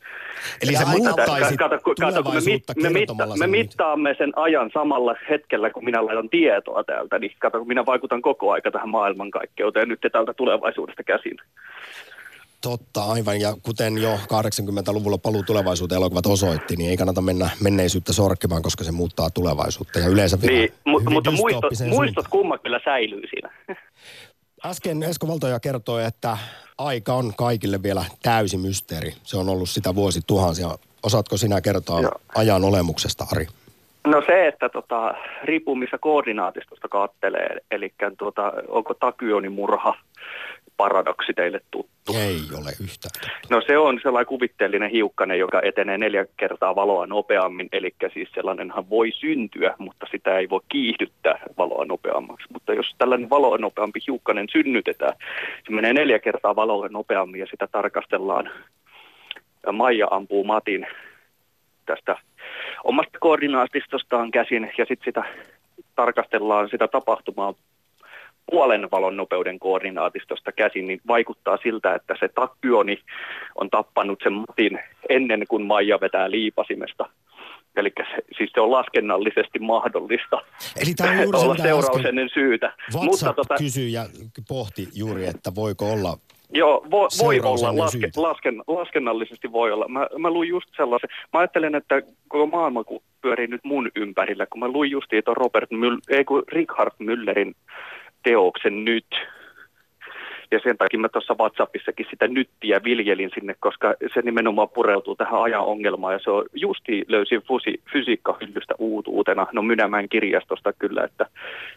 [0.62, 4.70] Eli se muuttaisi kato, kato, kato, kun me, mit, me, mitta, me mittaamme sen ajan
[4.74, 8.88] samalla hetkellä, kun minä laitan tietoa täältä, niin kato, kun minä vaikutan koko aika tähän
[8.88, 11.36] maailmankaikkeuteen nyt täältä tulevaisuudesta käsin.
[12.60, 13.40] Totta, aivan.
[13.40, 18.84] Ja kuten jo 80-luvulla paluu tulevaisuuteen elokuvat osoitti, niin ei kannata mennä menneisyyttä sorkkimaan, koska
[18.84, 19.98] se muuttaa tulevaisuutta.
[19.98, 22.26] Ja yleensä vielä Niin, mu- mutta muistot, muistot suuntaan.
[22.30, 23.50] kumma kyllä säilyy siinä.
[24.64, 26.38] Äsken Esko Valtoja kertoi, että
[26.78, 29.12] aika on kaikille vielä täysi mysteeri.
[29.22, 30.68] Se on ollut sitä vuosituhansia.
[31.02, 32.12] Osaatko sinä kertoa Joo.
[32.34, 33.46] ajan olemuksesta, Ari?
[34.06, 35.14] No se, että tota,
[35.44, 39.94] riippuu missä koordinaatistosta kattelee, eli tuota, onko takyonin murha
[40.76, 42.12] paradoksi teille tuttu?
[42.14, 43.34] Ei ole yhtään.
[43.50, 48.90] No se on sellainen kuvitteellinen hiukkanen, joka etenee neljä kertaa valoa nopeammin, eli siis sellainenhan
[48.90, 52.46] voi syntyä, mutta sitä ei voi kiihdyttää valoa nopeammaksi.
[52.52, 55.12] Mutta jos tällainen valoa nopeampi hiukkanen synnytetään,
[55.64, 58.50] se menee neljä kertaa valoa nopeammin ja sitä tarkastellaan.
[59.66, 60.86] Ja Maija ampuu Matin
[61.86, 62.16] tästä
[62.84, 65.22] omasta koordinaatistostaan käsin ja sitten sitä
[65.96, 67.54] tarkastellaan sitä tapahtumaa
[68.50, 72.98] puolen valon nopeuden koordinaatistosta käsin, niin vaikuttaa siltä, että se takyoni
[73.54, 77.08] on tappanut sen Matin ennen kuin Maija vetää liipasimesta.
[77.76, 80.36] Eli se, siis se on laskennallisesti mahdollista
[80.82, 82.72] Eli tämä on juuri olla ennen syytä.
[82.94, 83.54] WhatsApp tota...
[83.58, 84.04] kysyi ja
[84.48, 86.18] pohti juuri, että voiko olla
[86.50, 89.88] Joo, vo, voi olla, laske, lasken, laskennallisesti voi olla.
[89.88, 94.46] Mä, mä luin just sellaisen, mä ajattelen, että koko maailma kun pyörii nyt mun ympärillä,
[94.46, 97.54] kun mä luin justiin tuon Robert Müll, ei kun Richard Müllerin
[98.26, 99.06] teoksen nyt.
[100.50, 105.42] Ja sen takia mä tuossa WhatsAppissakin sitä nyttiä viljelin sinne, koska se nimenomaan pureutuu tähän
[105.42, 106.12] ajan ongelmaan.
[106.12, 109.46] Ja se on justi löysin fusi, fysiikkahyllystä uutuutena.
[109.52, 111.26] No Mynämään kirjastosta kyllä, että,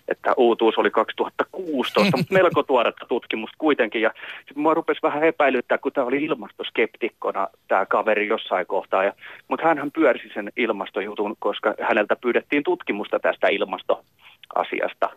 [0.08, 4.02] että uutuus oli 2016, mutta melko tuoretta tutkimusta kuitenkin.
[4.02, 9.04] Ja sitten mua rupesi vähän epäilyttää, kun tämä oli ilmastoskeptikkona tämä kaveri jossain kohtaa.
[9.04, 9.14] Ja,
[9.48, 15.10] mutta hänhän pyörsi sen ilmastojutun, koska häneltä pyydettiin tutkimusta tästä ilmastoasiasta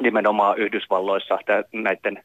[0.00, 1.38] nimenomaan Yhdysvalloissa
[1.72, 2.22] näiden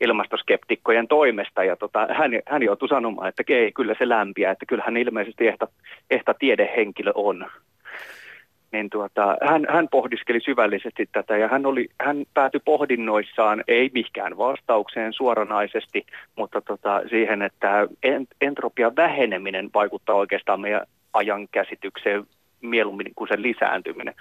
[0.00, 1.64] ilmastoskeptikkojen toimesta.
[1.64, 5.68] Ja tota, hän, hän joutui sanomaan, että ei, kyllä se lämpiää, että kyllähän ilmeisesti ehta,
[6.10, 7.46] ehta tiedehenkilö on.
[8.72, 14.38] Niin tuota, hän, hän pohdiskeli syvällisesti tätä ja hän, oli, hän päätyi pohdinnoissaan, ei mikään
[14.38, 22.24] vastaukseen suoranaisesti, mutta tota, siihen, että en, entropian väheneminen vaikuttaa oikeastaan meidän ajan käsitykseen
[22.60, 24.14] mieluummin kuin sen lisääntyminen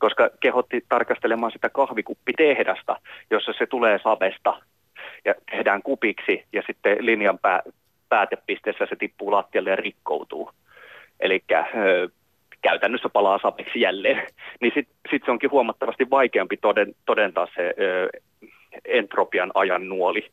[0.00, 2.96] koska kehotti tarkastelemaan sitä kahvikuppitehdasta,
[3.30, 4.62] jossa se tulee savesta
[5.24, 7.62] ja tehdään kupiksi ja sitten linjan pää,
[8.08, 10.50] päätepisteessä se tippuu lattialle ja rikkoutuu.
[11.20, 11.44] Eli
[12.62, 14.26] käytännössä palaa sapeksi jälleen.
[14.60, 18.08] Niin sitten sit se onkin huomattavasti vaikeampi toden, todentaa se ö,
[18.84, 20.30] entropian ajan nuoli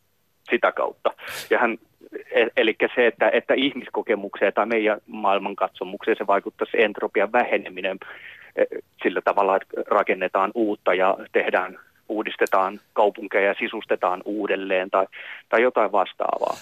[0.50, 1.14] sitä kautta.
[1.50, 1.78] Ja hän,
[2.32, 7.98] e- eli se, että, että ihmiskokemukseen tai meidän maailmankatsomukseen se vaikuttaa se entropian väheneminen
[9.04, 15.08] sillä tavalla, että rakennetaan uutta ja tehdään, uudistetaan kaupunkeja ja sisustetaan uudelleen tai,
[15.50, 16.58] tai jotain vastaavaa.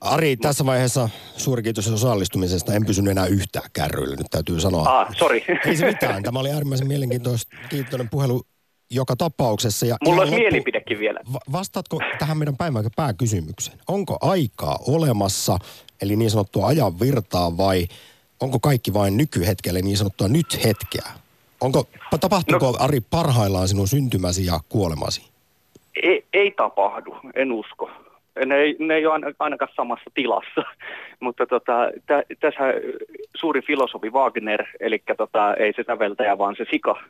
[0.00, 2.74] Ari, tässä vaiheessa suuri kiitos osallistumisesta.
[2.74, 5.00] En pysynyt enää yhtään kärryillä, nyt täytyy sanoa.
[5.00, 5.40] Ah, sorry.
[5.66, 6.22] Ei se mitään.
[6.22, 8.42] Tämä oli äärimmäisen mielenkiintoinen puhelu
[8.90, 9.86] joka tapauksessa.
[9.86, 11.20] Ja Mulla ihan olisi mielipidekin vielä.
[11.32, 13.78] Va- vastaatko tähän meidän päivän pääkysymykseen?
[13.88, 15.58] Onko aikaa olemassa,
[16.02, 17.86] eli niin sanottua ajan virtaa, vai
[18.40, 21.25] onko kaikki vain nykyhetkelle niin sanottua nyt hetkeä?
[21.60, 21.84] Onko,
[22.20, 25.30] tapahtuuko no, Ari parhaillaan sinun syntymäsi ja kuolemasi?
[26.02, 27.90] Ei, ei tapahdu, en usko.
[28.46, 30.62] Ne ei, ne ei ole aina- ainakaan samassa tilassa,
[31.20, 32.62] mutta tota, tä, tässä
[33.36, 37.02] suuri filosofi Wagner, eli tota, ei se säveltäjä, vaan se sika,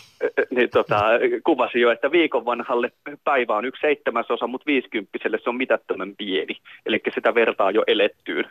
[0.56, 1.02] niin tota,
[1.44, 2.92] kuvasi jo, että viikon vanhalle
[3.24, 6.56] päivä on yksi seitsemäsosa, mutta viisikymppiselle se on mitättömän pieni.
[6.86, 8.44] Eli sitä vertaa jo elettyyn.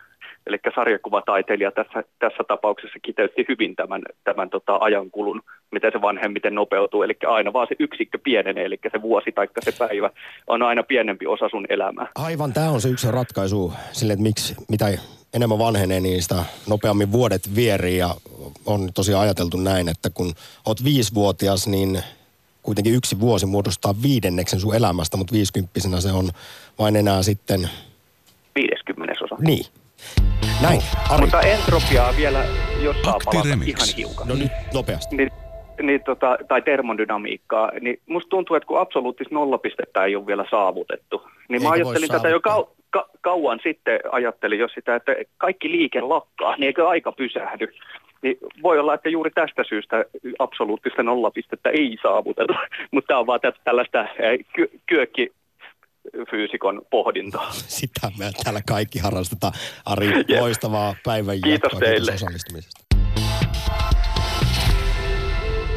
[0.48, 7.04] Eli sarjakuvataiteilija tässä, tässä tapauksessa kiteytti hyvin tämän, tämän tota, ajankulun, miten se vanhemmiten nopeutuu.
[7.04, 10.10] Eli aina vaan se yksikkö pienenee, eli se vuosi tai se päivä
[10.48, 12.08] on aina pienempi osa sun elämää.
[12.16, 14.86] Aivan, tämä on se yksi ratkaisu sille, että miksi, mitä
[15.34, 17.98] enemmän vanhenee, niin sitä nopeammin vuodet vierii.
[17.98, 18.10] Ja
[18.66, 20.34] on tosiaan ajateltu näin, että kun
[20.66, 22.00] oot viisivuotias, niin
[22.64, 26.30] kuitenkin yksi vuosi muodostaa viidenneksen sun elämästä, mutta viisikymppisenä se on
[26.80, 27.70] vain enää sitten,
[28.56, 29.36] 50 osa.
[29.40, 29.66] niin.
[30.62, 31.22] Näin, Ari.
[31.22, 32.44] Mutta entropiaa vielä,
[32.82, 34.28] jos saa palata ihan hiukan.
[34.28, 35.16] No nyt nopeasti.
[35.16, 35.32] niin,
[35.82, 41.28] niin tota, tai termodynamiikkaa, niin musta tuntuu, että kun absoluuttista nollapistettä ei ole vielä saavutettu,
[41.50, 45.16] niin mä Eikö voi ajattelin tätä jo kau, ka, kauan sitten, ajattelin jo sitä, että
[45.38, 47.68] kaikki liike lakkaa, niin eikö aika pysähdy?
[48.22, 50.06] Niin voi olla, että juuri tästä syystä
[50.40, 52.54] absoluuttista nollapistettä ei saavuteta,
[52.92, 54.40] mutta tämä on vaan tä- tällaista eh,
[56.12, 57.52] ky, kyökkifyysikon pohdintaa.
[57.68, 59.54] Sitä me täällä kaikki harrastetaan.
[59.86, 60.42] Ari, Jep.
[60.42, 61.80] loistavaa päivän Kiitos jatkoa.
[61.80, 62.12] teille.
[62.12, 62.86] Kiitos osallistumisesta.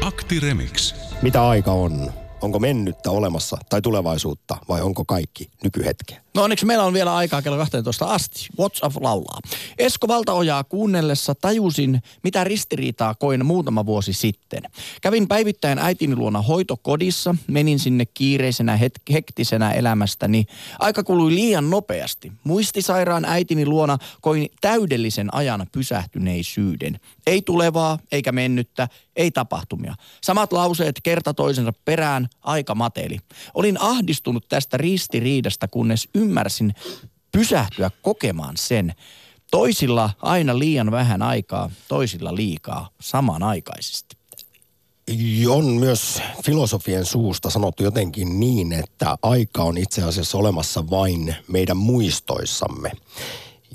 [0.05, 0.95] Akti Remix.
[1.21, 2.11] Mitä aika on?
[2.41, 6.21] Onko mennyttä olemassa tai tulevaisuutta vai onko kaikki nykyhetkeä?
[6.35, 8.47] No onneksi meillä on vielä aikaa kello 12 asti.
[8.59, 9.39] WhatsApp laulaa.
[9.77, 14.63] Esko Valtaojaa kuunnellessa tajusin, mitä ristiriitaa koin muutama vuosi sitten.
[15.01, 20.45] Kävin päivittäin äitini luona hoitokodissa, menin sinne kiireisenä het- hektisenä elämästäni.
[20.79, 22.31] Aika kului liian nopeasti.
[22.43, 26.99] Muistisairaan äitini luona koin täydellisen ajan pysähtyneisyyden.
[27.29, 29.95] Ei tulevaa, eikä mennyttä, ei tapahtumia.
[30.23, 33.19] Samat lauseet kerta toisensa perään, aika mateli.
[33.53, 36.73] Olin ahdistunut tästä ristiriidasta, kunnes ymmärsin
[37.31, 38.93] pysähtyä kokemaan sen.
[39.51, 44.17] Toisilla aina liian vähän aikaa, toisilla liikaa samanaikaisesti.
[45.49, 51.77] On myös filosofien suusta sanottu jotenkin niin, että aika on itse asiassa olemassa vain meidän
[51.77, 52.91] muistoissamme.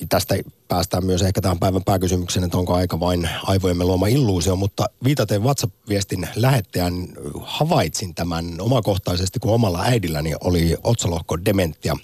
[0.08, 0.34] Tästä
[0.68, 5.42] päästään myös ehkä tähän päivän pääkysymykseen, että onko aika vain aivojemme luoma illuusio, mutta viitaten
[5.42, 7.08] WhatsApp-viestin lähettäjän
[7.40, 11.96] havaitsin tämän omakohtaisesti, kun omalla äidilläni oli otsalohko dementia.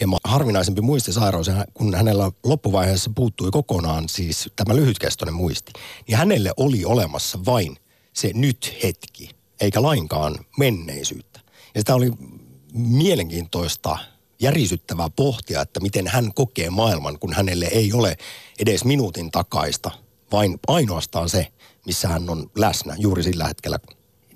[0.00, 5.72] Ja harvinaisempi muistisairaus, kun hänellä loppuvaiheessa puuttui kokonaan siis tämä lyhytkestoinen muisti,
[6.08, 7.76] niin hänelle oli olemassa vain
[8.12, 11.40] se nyt hetki, eikä lainkaan menneisyyttä.
[11.74, 12.12] Ja sitä oli
[12.72, 13.98] mielenkiintoista
[14.40, 18.16] järisyttävää pohtia, että miten hän kokee maailman, kun hänelle ei ole
[18.58, 19.90] edes minuutin takaista,
[20.32, 21.46] vain ainoastaan se,
[21.86, 23.78] missä hän on läsnä juuri sillä hetkellä.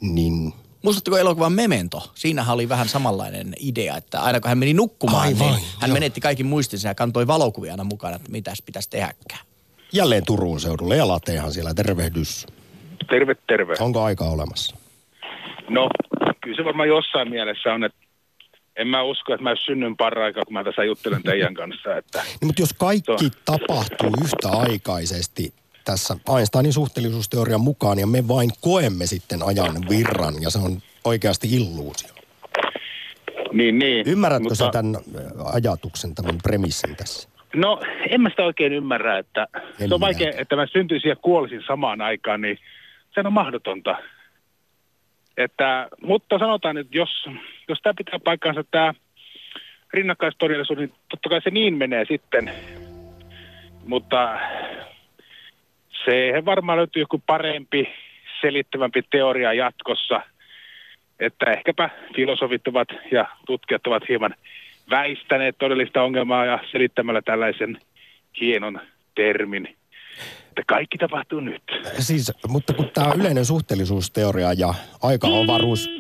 [0.01, 0.53] Niin
[0.85, 2.03] Muistatteko elokuvan Memento?
[2.14, 5.95] Siinähän oli vähän samanlainen idea, että aina kun hän meni nukkumaan, Aivan, niin hän joo.
[5.95, 9.40] menetti kaikki muistinsa ja kantoi valokuvia aina mukana, että mitäs pitäisi tehdäkään.
[9.93, 12.47] jälleen Turun seudulle ja Latehan siellä, tervehdys.
[13.11, 13.75] Terve, terve.
[13.81, 14.77] Onko aika olemassa?
[15.69, 15.88] No,
[16.40, 17.99] kyllä se varmaan jossain mielessä on, että
[18.77, 21.97] en mä usko, että mä synnyn paraikaa, kun mä tässä juttelen teidän kanssa.
[21.97, 28.51] Että, Niin, mutta jos kaikki tapahtuu yhtä aikaisesti tässä Einsteinin suhteellisuusteorian mukaan ja me vain
[28.61, 32.15] koemme sitten ajan virran ja se on oikeasti illuusio.
[33.53, 34.09] niin, niin.
[34.09, 35.01] Ymmärrätkö mutta, sä tämän ö,
[35.53, 37.29] ajatuksen, tämän premissin tässä?
[37.55, 39.47] No, en mä sitä oikein ymmärrä, että
[39.81, 42.59] En se on vaikea, että mä syntyisin ja kuolisin samaan aikaan, niin
[43.15, 43.97] se on mahdotonta.
[45.37, 47.29] Että, mutta sanotaan, että jos,
[47.68, 48.94] jos tämä pitää paikkaansa tämä
[49.92, 52.53] rinnakkaistodellisuus, niin totta kai se niin menee sitten.
[53.87, 54.40] Mutta
[56.05, 57.88] se varmaan löytyy joku parempi,
[58.40, 60.20] selittävämpi teoria jatkossa.
[61.20, 64.35] Että ehkäpä filosofit ovat ja tutkijat ovat hieman
[64.90, 67.79] väistäneet todellista ongelmaa ja selittämällä tällaisen
[68.40, 68.81] hienon
[69.14, 69.77] termin,
[70.48, 71.62] että kaikki tapahtuu nyt.
[71.98, 75.90] Siis, mutta kun tämä yleinen suhteellisuusteoria ja aika-avaruus,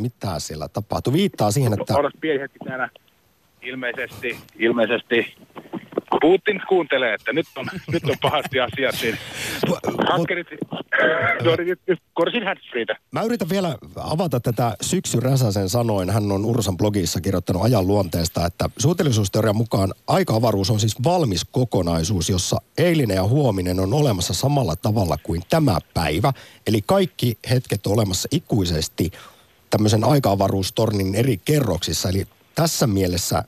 [0.00, 2.88] mitä siellä tapahtuu, viittaa siihen, että Odot pieni hetki täällä.
[3.62, 5.36] Ilmeisesti, ilmeisesti
[6.20, 9.18] Putin kuuntelee, että nyt on, nyt on pahasti asiat, niin
[10.08, 10.46] hakkerit,
[12.14, 12.96] korsin handsfreetä.
[13.12, 16.10] Mä yritän vielä avata tätä Syksy Räsäsen sanoin.
[16.10, 22.28] Hän on Ursan blogissa kirjoittanut ajan luonteesta, että suhteellisuusteorian mukaan aika-avaruus on siis valmis kokonaisuus,
[22.28, 26.32] jossa eilinen ja huominen on olemassa samalla tavalla kuin tämä päivä.
[26.66, 29.10] Eli kaikki hetket on olemassa ikuisesti
[29.70, 32.08] tämmöisen aika-avaruustornin eri kerroksissa.
[32.08, 33.44] Eli tässä mielessä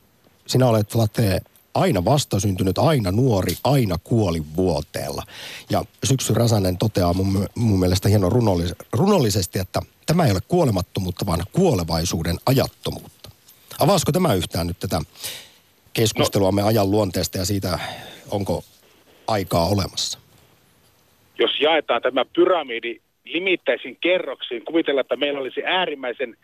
[0.46, 1.40] sinä olet Late
[1.74, 5.22] aina vastasyntynyt, aina nuori, aina kuoli vuoteella.
[5.70, 11.26] Ja Syksy Räsänen toteaa mun, mun mielestä hienon runollis, runollisesti, että tämä ei ole kuolemattomuutta,
[11.26, 13.30] vaan kuolevaisuuden ajattomuutta.
[13.78, 15.00] Avaisiko tämä yhtään nyt tätä
[15.92, 17.78] keskusteluamme ajan luonteesta ja siitä,
[18.30, 18.64] onko
[19.26, 20.18] aikaa olemassa?
[21.38, 23.00] Jos jaetaan tämä pyramidi
[23.32, 26.36] limittäisiin kerroksiin, kuvitellaan, että meillä olisi äärimmäisen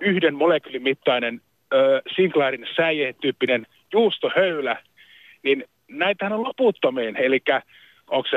[0.00, 1.40] yhden molekyylimittainen
[1.74, 4.82] ö, Sinclairin säijetyyppinen juustohöylä,
[5.42, 7.16] niin näitähän on loputtomiin.
[7.16, 7.40] Eli
[8.08, 8.36] onko se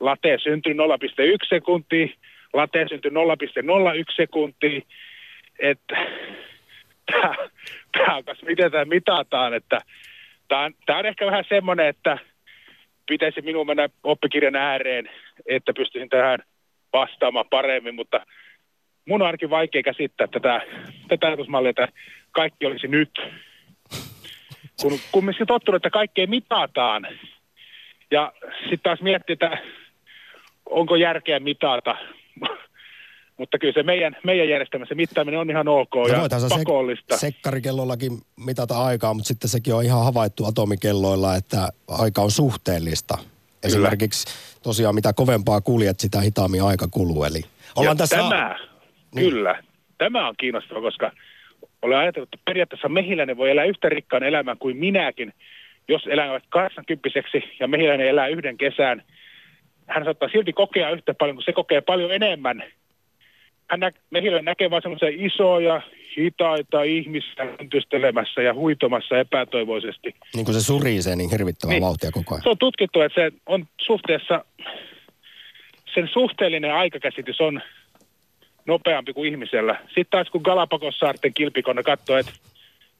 [0.00, 2.06] late syntynyt 0,1 sekuntia,
[2.52, 4.80] late syntynyt 0,01 sekuntia,
[5.58, 5.96] että
[7.92, 9.78] tämä on miten tämä mitataan, että
[10.48, 12.18] tämä on, on ehkä vähän semmoinen, että
[13.08, 15.10] pitäisi minun mennä oppikirjan ääreen,
[15.46, 16.38] että pystyisin tähän
[16.92, 18.26] vastaamaan paremmin, mutta
[19.08, 20.60] mun on ainakin vaikea käsittää tätä,
[21.08, 21.88] tätä ajatusmallia, että
[22.32, 23.10] kaikki olisi nyt.
[24.82, 27.06] Kun, kun me tottunut, että kaikkea mitataan,
[28.10, 29.58] ja sitten taas miettii, että
[30.66, 31.96] onko järkeä mitata.
[33.38, 37.14] Mutta kyllä se meidän, meidän järjestelmässä mittaaminen on ihan ok ja voithan sä pakollista.
[37.14, 38.12] Sek- sekkarikellollakin
[38.44, 43.18] mitata aikaa, mutta sitten sekin on ihan havaittu atomikelloilla, että aika on suhteellista.
[43.64, 47.24] Esimerkiksi tosiaan mitä kovempaa kuljet, sitä hitaammin aika kuluu.
[47.24, 47.40] Eli
[47.76, 48.16] ollaan ja tässä...
[48.16, 48.56] Tämä,
[49.14, 49.30] Niin.
[49.30, 49.62] kyllä,
[49.98, 51.12] tämä on kiinnostava, koska
[51.82, 55.32] olen ajatellut, että periaatteessa mehiläinen voi elää yhtä rikkaan elämän kuin minäkin.
[55.88, 57.08] Jos elävät 80
[57.60, 59.02] ja mehiläinen elää yhden kesän,
[59.86, 62.64] hän saattaa silti kokea yhtä paljon, kun se kokee paljon enemmän
[63.72, 65.80] hän nä- Mehiläinen näkee vaan semmoisia isoja,
[66.18, 70.14] hitaita ihmisiä yntystelemässä ja huitomassa epätoivoisesti.
[70.34, 71.82] Niin kuin se surisee niin hirvittävää Niin.
[71.82, 72.42] vauhtia koko ajan.
[72.42, 74.44] Se on tutkittu, että se on suhteessa,
[75.94, 77.60] sen suhteellinen aikakäsitys on
[78.66, 79.78] nopeampi kuin ihmisellä.
[79.86, 82.32] Sitten taas kun Galapagos-saarten kilpikonna katsoo, että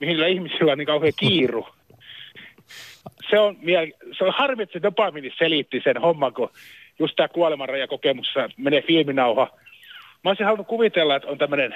[0.01, 1.67] mihin ihmisillä on niin kauhean kiiru.
[3.31, 6.49] Se on, miel- se on harmi, että dopamini selitti sen homman, kun
[6.99, 9.51] just tämä kuolemanrajakokemuksessa menee filminauha.
[10.25, 11.75] Mä olisin halunnut kuvitella, että on tämmöinen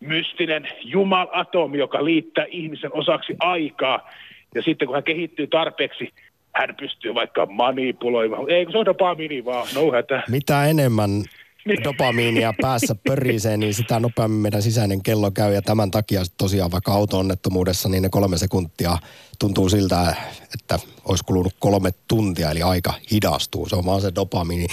[0.00, 4.10] mystinen jumalatomi, joka liittää ihmisen osaksi aikaa.
[4.54, 6.12] Ja sitten kun hän kehittyy tarpeeksi,
[6.54, 8.50] hän pystyy vaikka manipuloimaan.
[8.50, 10.22] Ei, kun se on dopamini vaan, no hätä.
[10.28, 11.10] Mitä enemmän
[11.66, 11.84] Niin.
[11.84, 15.54] dopamiinia päässä pörisee, niin sitä nopeammin meidän sisäinen kello käy.
[15.54, 18.98] Ja tämän takia tosiaan vaikka auto-onnettomuudessa, niin ne kolme sekuntia
[19.38, 20.16] tuntuu siltä,
[20.54, 23.68] että olisi kulunut kolme tuntia, eli aika hidastuu.
[23.68, 24.66] Se on vaan se dopamiini.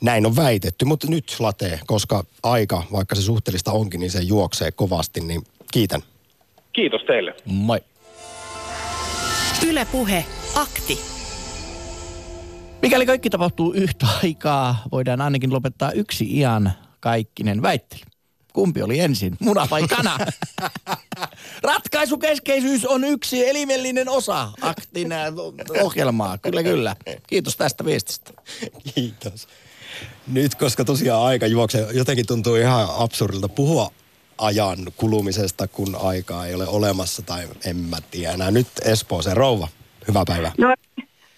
[0.00, 4.72] Näin on väitetty, mutta nyt latee, koska aika, vaikka se suhteellista onkin, niin se juoksee
[4.72, 6.02] kovasti, niin kiitän.
[6.72, 7.34] Kiitos teille.
[7.44, 7.80] Moi.
[9.66, 11.00] Ylepuhe akti.
[12.82, 18.02] Mikäli kaikki tapahtuu yhtä aikaa, voidaan ainakin lopettaa yksi ian kaikkinen väittely.
[18.52, 20.18] Kumpi oli ensin, muna vai kana?
[21.62, 25.32] Ratkaisukeskeisyys on yksi elimellinen osa aktin äh,
[25.82, 26.38] ohjelmaa.
[26.38, 26.96] Kyllä, kyllä.
[27.26, 28.32] Kiitos tästä viestistä.
[28.94, 29.48] Kiitos.
[30.32, 33.90] Nyt, koska tosiaan aika juoksee, jotenkin tuntuu ihan absurdilta puhua
[34.38, 38.50] ajan kulumisesta, kun aikaa ei ole olemassa tai en mä tiedä enää.
[38.50, 39.68] Nyt Espooseen rouva.
[40.08, 40.52] Hyvää päivää.
[40.58, 40.74] No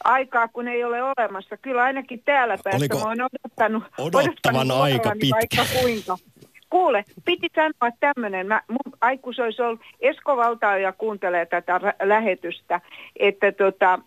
[0.05, 1.57] aikaa kun ei ole olemassa.
[1.57, 5.57] Kyllä ainakin täällä päässä Oliko mä oon odottanut, odottavan odottanut aika pitkä?
[5.57, 6.19] Vaikka kuinka.
[6.71, 12.81] Kuule, piti sanoa tämmöinen, mun aikuis olisi ollut, Esko Valtaoja kuuntelee tätä lähetystä,
[13.17, 13.99] että tota,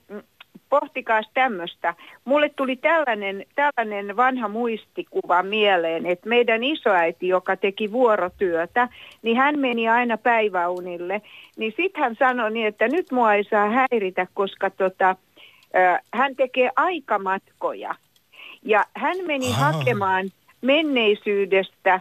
[0.71, 1.93] pohtikaas tämmöistä.
[2.25, 8.87] Mulle tuli tällainen, tällainen vanha muistikuva mieleen, että meidän isoäiti, joka teki vuorotyötä,
[9.21, 11.21] niin hän meni aina päiväunille.
[11.57, 15.15] Niin sitten hän sanoi niin, että nyt mua ei saa häiritä, koska tota,
[16.13, 17.95] hän tekee aikamatkoja.
[18.63, 19.53] Ja hän meni Aa.
[19.53, 20.29] hakemaan
[20.61, 21.99] menneisyydestä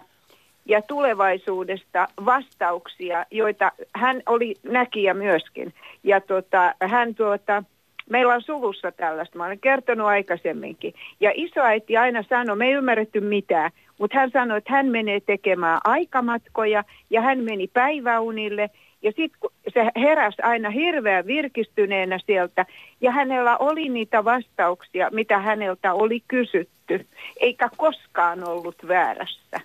[0.67, 5.75] ja tulevaisuudesta vastauksia, joita hän oli näkijä myöskin.
[6.03, 7.65] Ja tota, hän tuota,
[8.11, 10.95] meillä on suvussa tällaista, mä olen kertonut aikaisemminkin.
[11.21, 15.81] Ja isoäiti aina sanoi, me ei ymmärretty mitään, mutta hän sanoi, että hän menee tekemään
[15.85, 18.71] aikamatkoja ja hän meni päiväunille.
[19.03, 22.67] Ja sitten se heräsi aina hirveän virkistyneenä sieltä
[23.01, 27.07] ja hänellä oli niitä vastauksia, mitä häneltä oli kysytty,
[27.41, 29.61] eikä koskaan ollut väärässä.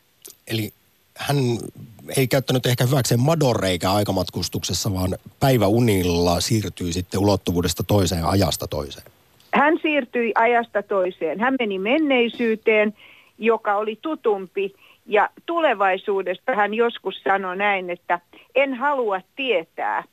[0.47, 0.71] Eli
[1.17, 1.37] hän
[2.17, 9.05] ei käyttänyt ehkä hyväkseen madonreikä aikamatkustuksessa, vaan päiväunilla siirtyi sitten ulottuvuudesta toiseen ja ajasta toiseen.
[9.53, 11.39] Hän siirtyi ajasta toiseen.
[11.39, 12.93] Hän meni menneisyyteen,
[13.37, 14.73] joka oli tutumpi.
[15.05, 18.19] Ja tulevaisuudesta hän joskus sanoi näin, että
[18.55, 20.03] en halua tietää.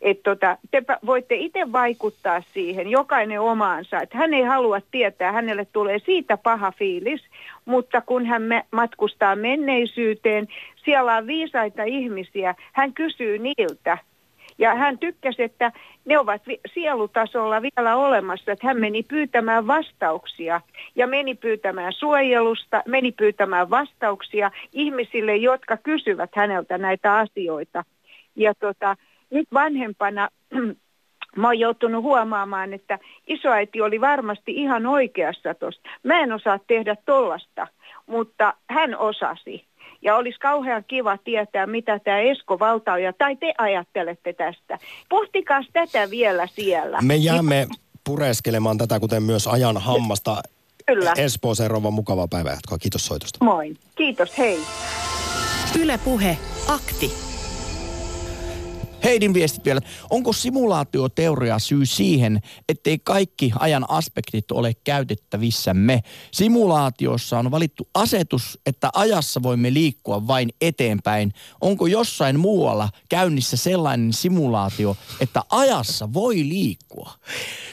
[0.00, 4.00] Että tota, te voitte itse vaikuttaa siihen, jokainen omaansa.
[4.00, 7.20] Että hän ei halua tietää, hänelle tulee siitä paha fiilis,
[7.64, 10.48] mutta kun hän matkustaa menneisyyteen,
[10.84, 13.98] siellä on viisaita ihmisiä, hän kysyy niiltä,
[14.58, 15.72] ja hän tykkäsi, että
[16.04, 16.42] ne ovat
[16.74, 20.60] sielutasolla vielä olemassa, että hän meni pyytämään vastauksia
[20.96, 27.84] ja meni pyytämään suojelusta, meni pyytämään vastauksia ihmisille, jotka kysyvät häneltä näitä asioita.
[28.36, 28.96] Ja tota,
[29.30, 30.28] nyt vanhempana
[31.36, 35.88] mä oon joutunut huomaamaan, että isoäiti oli varmasti ihan oikeassa tuosta.
[36.02, 37.66] Mä en osaa tehdä tollasta,
[38.06, 39.64] mutta hän osasi.
[40.02, 44.78] Ja olisi kauhean kiva tietää, mitä tämä Esko Valtaoja, tai te ajattelette tästä.
[45.08, 46.98] Pohtikaas tätä vielä siellä.
[47.02, 47.66] Me jäämme
[48.04, 50.42] pureskelemaan tätä, kuten myös ajan hammasta.
[50.86, 51.12] Kyllä.
[51.18, 52.78] Espooseen rouva mukavaa päivää jatkoa.
[52.78, 53.44] Kiitos soitosta.
[53.44, 53.74] Moi.
[53.94, 54.58] Kiitos, hei.
[55.80, 56.38] Ylepuhe
[56.68, 57.27] akti.
[59.04, 59.80] Heidin viestit vielä.
[60.10, 66.02] Onko simulaatioteoria syy siihen, ettei kaikki ajan aspektit ole käytettävissämme?
[66.32, 71.32] Simulaatiossa on valittu asetus, että ajassa voimme liikkua vain eteenpäin.
[71.60, 77.12] Onko jossain muualla käynnissä sellainen simulaatio, että ajassa voi liikkua?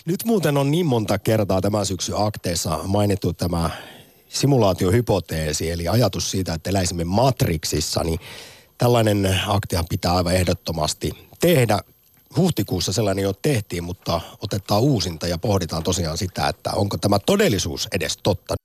[0.05, 3.69] Nyt muuten on niin monta kertaa tämän syksyn akteissa mainittu tämä
[4.29, 8.19] simulaatiohypoteesi, eli ajatus siitä, että eläisimme matriksissa, niin
[8.77, 11.79] tällainen aktihan pitää aivan ehdottomasti tehdä.
[12.37, 17.87] Huhtikuussa sellainen jo tehtiin, mutta otetaan uusinta ja pohditaan tosiaan sitä, että onko tämä todellisuus
[17.91, 18.55] edes totta.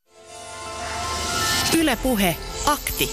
[1.79, 2.37] Ylepuhe
[2.67, 3.11] akti.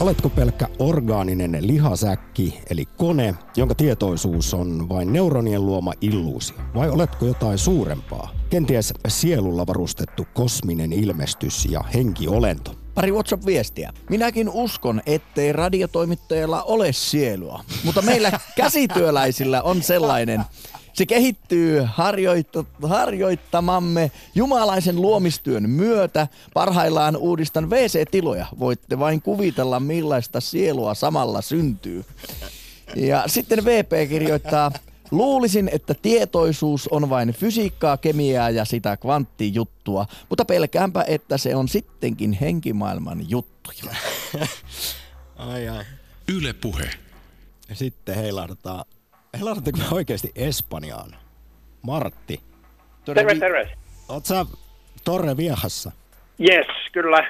[0.00, 6.56] Oletko pelkkä orgaaninen lihasäkki, eli kone, jonka tietoisuus on vain neuronien luoma illuusio?
[6.74, 8.30] Vai oletko jotain suurempaa?
[8.50, 12.85] Kenties sielulla varustettu kosminen ilmestys ja henkiolento?
[12.96, 13.92] Pari WhatsApp-viestiä.
[14.10, 20.42] Minäkin uskon, ettei radiotoimittajalla ole sielua, mutta meillä käsityöläisillä on sellainen.
[20.92, 26.28] Se kehittyy harjoitt- harjoittamamme jumalaisen luomistyön myötä.
[26.54, 28.46] Parhaillaan uudistan WC-tiloja.
[28.58, 32.04] Voitte vain kuvitella, millaista sielua samalla syntyy.
[32.94, 34.72] Ja sitten VP kirjoittaa,
[35.10, 41.68] Luulisin, että tietoisuus on vain fysiikkaa, kemiaa ja sitä kvanttijuttua, mutta pelkäänpä, että se on
[41.68, 43.94] sittenkin henkimaailman juttuja.
[45.36, 45.84] Ai ai.
[46.28, 46.90] Yle Puhe.
[47.68, 48.84] Ja sitten heilahdetaan,
[49.34, 51.16] heilahdatteko me oikeasti Espanjaan?
[51.82, 52.40] Martti,
[53.04, 53.70] Terve, terve.
[54.08, 54.46] oot sä
[55.04, 55.92] Torre Viehassa?
[56.40, 57.26] Yes, kyllä.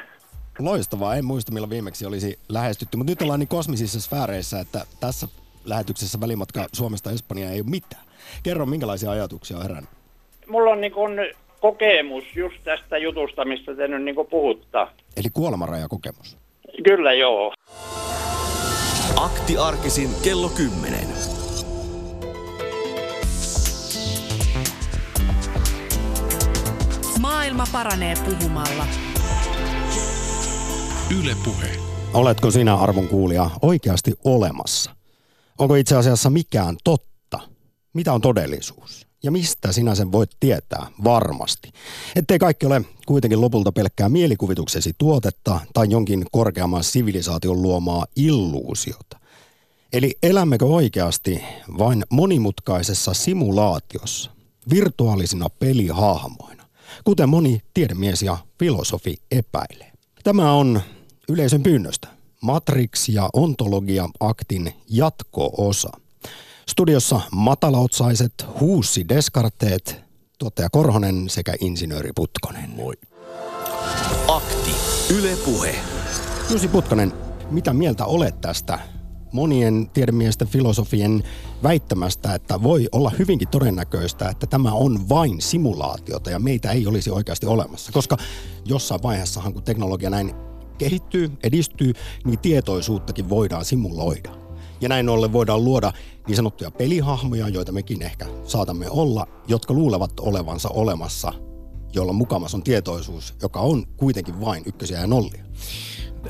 [0.58, 5.28] Loistavaa, en muista milloin viimeksi olisi lähestytty, mutta nyt ollaan niin kosmisissa sfääreissä, että tässä
[5.66, 8.02] lähetyksessä välimatka Suomesta Espanjaan ei ole mitään.
[8.42, 9.90] Kerro, minkälaisia ajatuksia on herännyt?
[10.46, 11.10] Mulla on niin kun
[11.60, 14.88] kokemus just tästä jutusta, mistä te nyt niin puhutta.
[15.16, 16.36] Eli kuolemanrajakokemus.
[16.84, 17.52] Kyllä joo.
[19.16, 21.00] Akti arkisin kello 10.
[27.20, 28.86] Maailma paranee puhumalla.
[31.20, 31.70] Yle Puhe.
[32.14, 34.95] Oletko sinä arvon kuulija oikeasti olemassa?
[35.58, 37.40] Onko itse asiassa mikään totta?
[37.92, 39.06] Mitä on todellisuus?
[39.22, 41.72] Ja mistä sinä sen voit tietää varmasti?
[42.16, 49.18] Ettei kaikki ole kuitenkin lopulta pelkkää mielikuvituksesi tuotetta tai jonkin korkeamman sivilisaation luomaa illuusiota.
[49.92, 51.42] Eli elämmekö oikeasti
[51.78, 54.30] vain monimutkaisessa simulaatiossa,
[54.70, 56.64] virtuaalisina pelihahmoina,
[57.04, 59.92] kuten moni tiedemies ja filosofi epäilee?
[60.24, 60.80] Tämä on
[61.28, 65.90] yleisön pyynnöstä Matrix ja ontologia aktin jatko-osa.
[66.68, 70.00] Studiossa matalautsaiset Huussi Descarteet,
[70.38, 72.70] tuottaja Korhonen sekä insinööri Putkonen.
[72.70, 72.94] Moi.
[74.28, 74.74] Akti.
[75.14, 75.74] Yle Puhe.
[76.50, 77.12] Jussi Putkonen,
[77.50, 78.78] mitä mieltä olet tästä
[79.32, 81.24] monien tiedemiesten filosofien
[81.62, 87.10] väittämästä, että voi olla hyvinkin todennäköistä, että tämä on vain simulaatiota ja meitä ei olisi
[87.10, 87.92] oikeasti olemassa.
[87.92, 88.16] Koska
[88.64, 90.34] jossain vaiheessahan, kun teknologia näin
[90.76, 91.92] kehittyy, edistyy,
[92.24, 94.30] niin tietoisuuttakin voidaan simuloida.
[94.80, 95.92] Ja näin ollen voidaan luoda
[96.26, 101.32] niin sanottuja pelihahmoja, joita mekin ehkä saatamme olla, jotka luulevat olevansa olemassa,
[101.92, 105.44] jolla mukamas on tietoisuus, joka on kuitenkin vain ykkösiä ja nollia.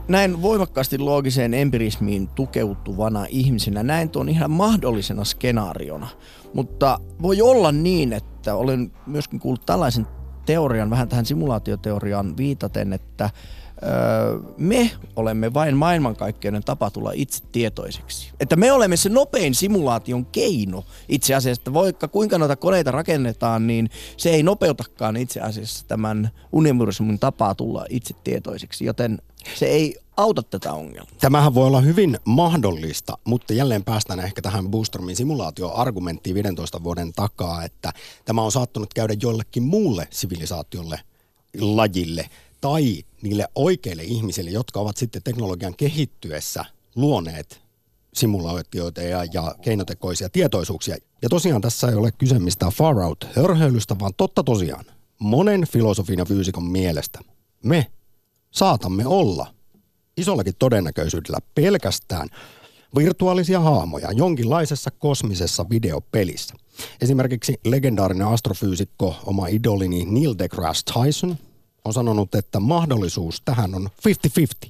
[0.08, 6.08] Näin voimakkaasti loogiseen empirismiin tukeutuvana ihmisenä näin tuon ihan mahdollisena skenaariona.
[6.54, 10.06] Mutta voi olla niin, että olen myöskin kuullut tällaisen
[10.46, 13.30] teorian, vähän tähän simulaatioteoriaan viitaten, että
[14.56, 18.32] me olemme vain maailmankaikkeuden tapa tulla itse tietoiseksi.
[18.40, 23.66] Että me olemme se nopein simulaation keino itse asiassa, että vaikka kuinka noita koneita rakennetaan,
[23.66, 29.18] niin se ei nopeutakaan itse asiassa tämän universumin tapaa tulla itse tietoiseksi, joten
[29.54, 31.16] se ei auta tätä ongelmaa.
[31.20, 37.64] Tämähän voi olla hyvin mahdollista, mutta jälleen päästään ehkä tähän Boostermin simulaatioargumenttiin 15 vuoden takaa,
[37.64, 37.92] että
[38.24, 41.00] tämä on saattanut käydä jollekin muulle sivilisaatiolle,
[41.60, 42.30] lajille–
[42.60, 47.60] tai niille oikeille ihmisille, jotka ovat sitten teknologian kehittyessä luoneet
[48.14, 50.96] simulaatioita ja, ja keinotekoisia tietoisuuksia.
[51.22, 54.84] Ja tosiaan tässä ei ole kyse mistään far out hörhöilystä, vaan totta tosiaan
[55.18, 57.20] monen filosofin ja fyysikon mielestä
[57.64, 57.86] me
[58.50, 59.54] saatamme olla
[60.16, 62.28] isollakin todennäköisyydellä pelkästään
[62.96, 66.54] virtuaalisia haamoja jonkinlaisessa kosmisessa videopelissä.
[67.00, 71.36] Esimerkiksi legendaarinen astrofyysikko, oma idolini Neil deGrasse Tyson,
[71.86, 73.88] on sanonut, että mahdollisuus tähän on
[74.66, 74.68] 50-50.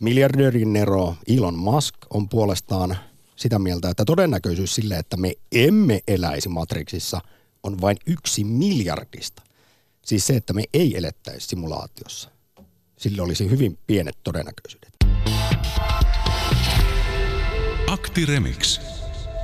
[0.00, 2.96] Miljardöörin Nero Elon Musk on puolestaan
[3.36, 7.20] sitä mieltä, että todennäköisyys sille, että me emme eläisi Matrixissa,
[7.62, 9.42] on vain yksi miljardista.
[10.02, 12.30] Siis se, että me ei elettäisi simulaatiossa.
[12.98, 14.94] Sille olisi hyvin pienet todennäköisyydet.
[17.86, 18.80] Akti Remix.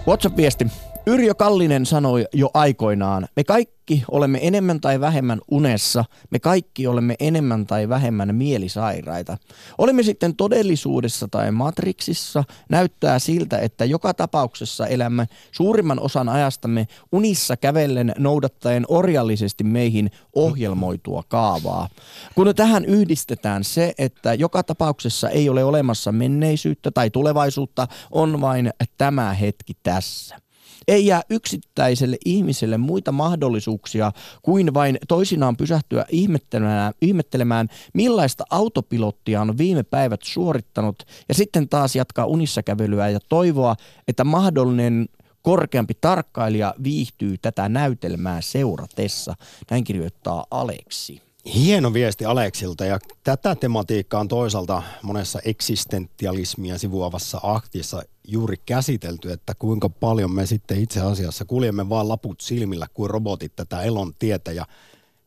[0.07, 0.67] WhatsApp-viesti.
[1.11, 7.15] Yrjö Kallinen sanoi jo aikoinaan, me kaikki olemme enemmän tai vähemmän unessa, me kaikki olemme
[7.21, 9.39] enemmän tai vähemmän mielisairaita.
[9.79, 17.57] Olemme sitten todellisuudessa tai matriksissa, näyttää siltä, että joka tapauksessa elämme suurimman osan ajastamme unissa
[17.57, 21.89] kävellen noudattaen orjallisesti meihin ohjelmoitua kaavaa.
[22.35, 28.71] Kun tähän yhdistetään se, että joka tapauksessa ei ole olemassa menneisyyttä tai tulevaisuutta, on vain
[28.99, 30.50] tämä hetki tässä.
[30.89, 34.13] Ei jää yksittäiselle ihmiselle muita mahdollisuuksia
[34.43, 41.97] kuin vain toisinaan pysähtyä ihmettelemään, ihmettelemään millaista autopilottia on viime päivät suorittanut ja sitten taas
[41.97, 43.77] jatkaa unissa kävelyä ja toivoa,
[44.09, 45.09] että mahdollinen
[45.43, 49.35] korkeampi tarkkailija viihtyy tätä näytelmää seuratessa.
[49.71, 51.23] Näin kirjoittaa Aleksi.
[51.55, 58.03] Hieno viesti Aleksilta ja tätä tematiikkaa on toisaalta monessa eksistentialismia sivuavassa aktissa
[58.33, 63.57] juuri käsitelty, että kuinka paljon me sitten itse asiassa kuljemme vaan laput silmillä kuin robotit
[63.57, 64.67] tätä elon tietä ja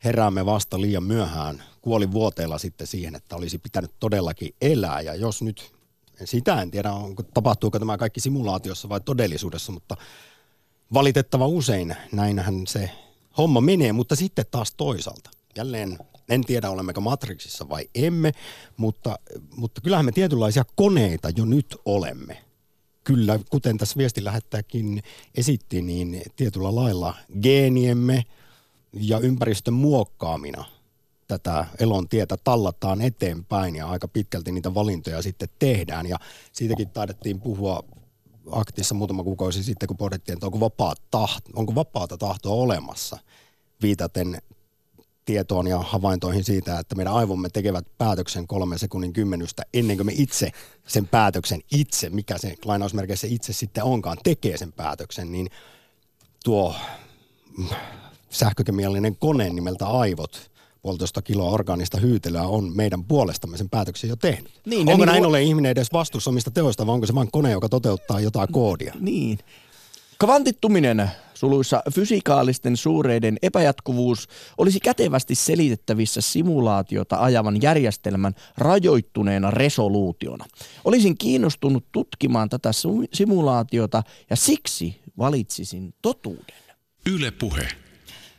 [0.03, 5.71] heräämme vasta liian myöhään kuolivuoteella sitten siihen, että olisi pitänyt todellakin elää ja jos nyt,
[6.25, 9.97] sitä en tiedä onko, tapahtuuko tämä kaikki simulaatiossa vai todellisuudessa, mutta
[10.93, 12.89] valitettava usein näinhän se
[13.37, 15.97] homma menee, mutta sitten taas toisaalta jälleen
[16.29, 18.31] en tiedä olemmeko Matrixissa vai emme,
[18.77, 19.19] mutta,
[19.55, 22.43] mutta kyllähän me tietynlaisia koneita jo nyt olemme.
[23.03, 25.03] Kyllä, kuten tässä viesti lähettäjäkin
[25.35, 28.23] esitti, niin tietyllä lailla geeniemme
[28.93, 30.65] ja ympäristön muokkaamina
[31.27, 36.05] tätä elon tietä tallataan eteenpäin ja aika pitkälti niitä valintoja sitten tehdään.
[36.05, 36.17] Ja
[36.51, 37.83] siitäkin taidettiin puhua
[38.51, 43.17] aktissa muutama kuukausi sitten, kun pohdittiin, että onko, vapaa tahto, onko vapaata tahtoa olemassa,
[43.81, 44.41] viitaten
[45.25, 50.13] tietoon ja havaintoihin siitä, että meidän aivomme tekevät päätöksen kolmen sekunnin kymmenystä ennen kuin me
[50.15, 50.51] itse
[50.87, 55.47] sen päätöksen itse, mikä se lainausmerkeissä itse sitten onkaan, tekee sen päätöksen, niin
[56.43, 56.75] tuo
[58.29, 60.51] sähkökemiallinen kone nimeltä aivot,
[60.81, 64.51] puolitoista kiloa orgaanista hyytelöä on meidän puolestamme sen päätöksen jo tehnyt.
[64.65, 67.51] Niin, onko niin näin ollen ihminen edes vastuussa omista teoista vai onko se vain kone,
[67.51, 68.93] joka toteuttaa jotain koodia?
[68.99, 69.39] Niin.
[70.23, 80.45] Kvantittuminen, suluissa fysikaalisten suureiden epäjatkuvuus, olisi kätevästi selitettävissä simulaatiota ajavan järjestelmän rajoittuneena resoluutiona.
[80.85, 82.69] Olisin kiinnostunut tutkimaan tätä
[83.13, 86.55] simulaatiota ja siksi valitsisin totuuden.
[87.15, 87.67] Yle Puhe.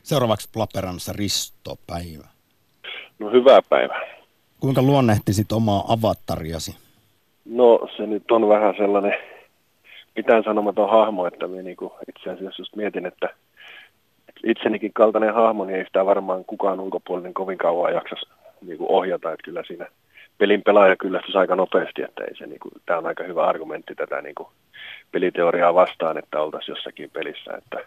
[0.02, 2.28] Seuraavaksi Lappeenrannassa Risto Päivä.
[3.18, 4.00] No hyvää päivää.
[4.60, 6.76] Kuinka luonnehtisit omaa avatariasi?
[7.44, 9.33] No se nyt on vähän sellainen
[10.16, 11.76] mitään sanomaton hahmo, että minä niin
[12.08, 13.28] itse asiassa just mietin, että
[14.44, 18.16] itsenikin kaltainen hahmo, niin ei sitä varmaan kukaan ulkopuolinen kovin kauan jaksa
[18.66, 19.86] niin kuin ohjata, että kyllä siinä
[20.38, 23.94] pelin pelaaja kyllästys aika nopeasti, että ei se, niin kuin, tämä on aika hyvä argumentti
[23.94, 24.48] tätä niin kuin,
[25.12, 27.78] peliteoriaa vastaan, että oltaisiin jossakin pelissä, että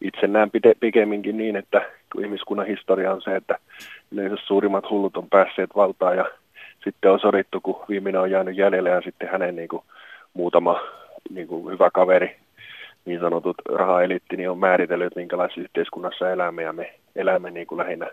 [0.00, 0.50] itse näen
[0.80, 3.58] pikemminkin niin, että kun ihmiskunnan historia on se, että
[4.12, 6.24] yleensä suurimmat hullut on päässeet valtaan ja
[6.84, 9.82] sitten on sorittu, kun viimeinen on jäänyt jäljelle ja sitten hänen niin kuin,
[10.34, 10.80] muutama
[11.30, 12.36] niin kuin hyvä kaveri,
[13.04, 18.10] niin sanotut rahaelitti, niin on määritellyt, minkälaisessa yhteiskunnassa elämme, ja me elämme niin kuin lähinnä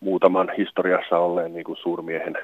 [0.00, 2.34] muutaman historiassa olleen niin kuin suurmiehen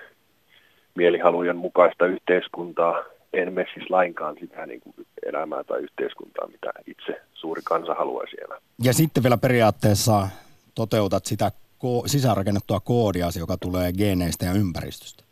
[0.95, 3.03] mielihalujen mukaista yhteiskuntaa,
[3.51, 4.95] me siis lainkaan sitä niin kuin
[5.27, 8.59] elämää tai yhteiskuntaa, mitä itse suuri kansa haluaisi elää.
[8.83, 10.29] Ja sitten vielä periaatteessa
[10.75, 11.53] toteutat sitä
[11.85, 15.30] ko- sisäänrakennettua koodia, joka tulee geeneistä ja ympäristöstä.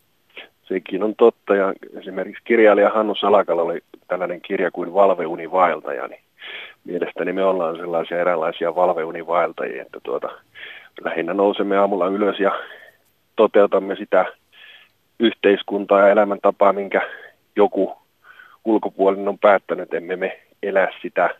[0.68, 1.54] Sekin on totta.
[1.56, 6.20] Ja esimerkiksi kirjailija Hannu Salakalla oli tällainen kirja kuin Valveunivaeltaja, niin
[6.84, 10.28] mielestäni me ollaan sellaisia eräänlaisia valveunivaeltajia, että tuota,
[11.04, 12.52] lähinnä nousemme aamulla ylös ja
[13.36, 14.24] toteutamme sitä
[15.18, 17.08] yhteiskuntaa ja elämäntapaa, minkä
[17.56, 17.96] joku
[18.64, 21.30] ulkopuolinen on päättänyt, emme me elää sitä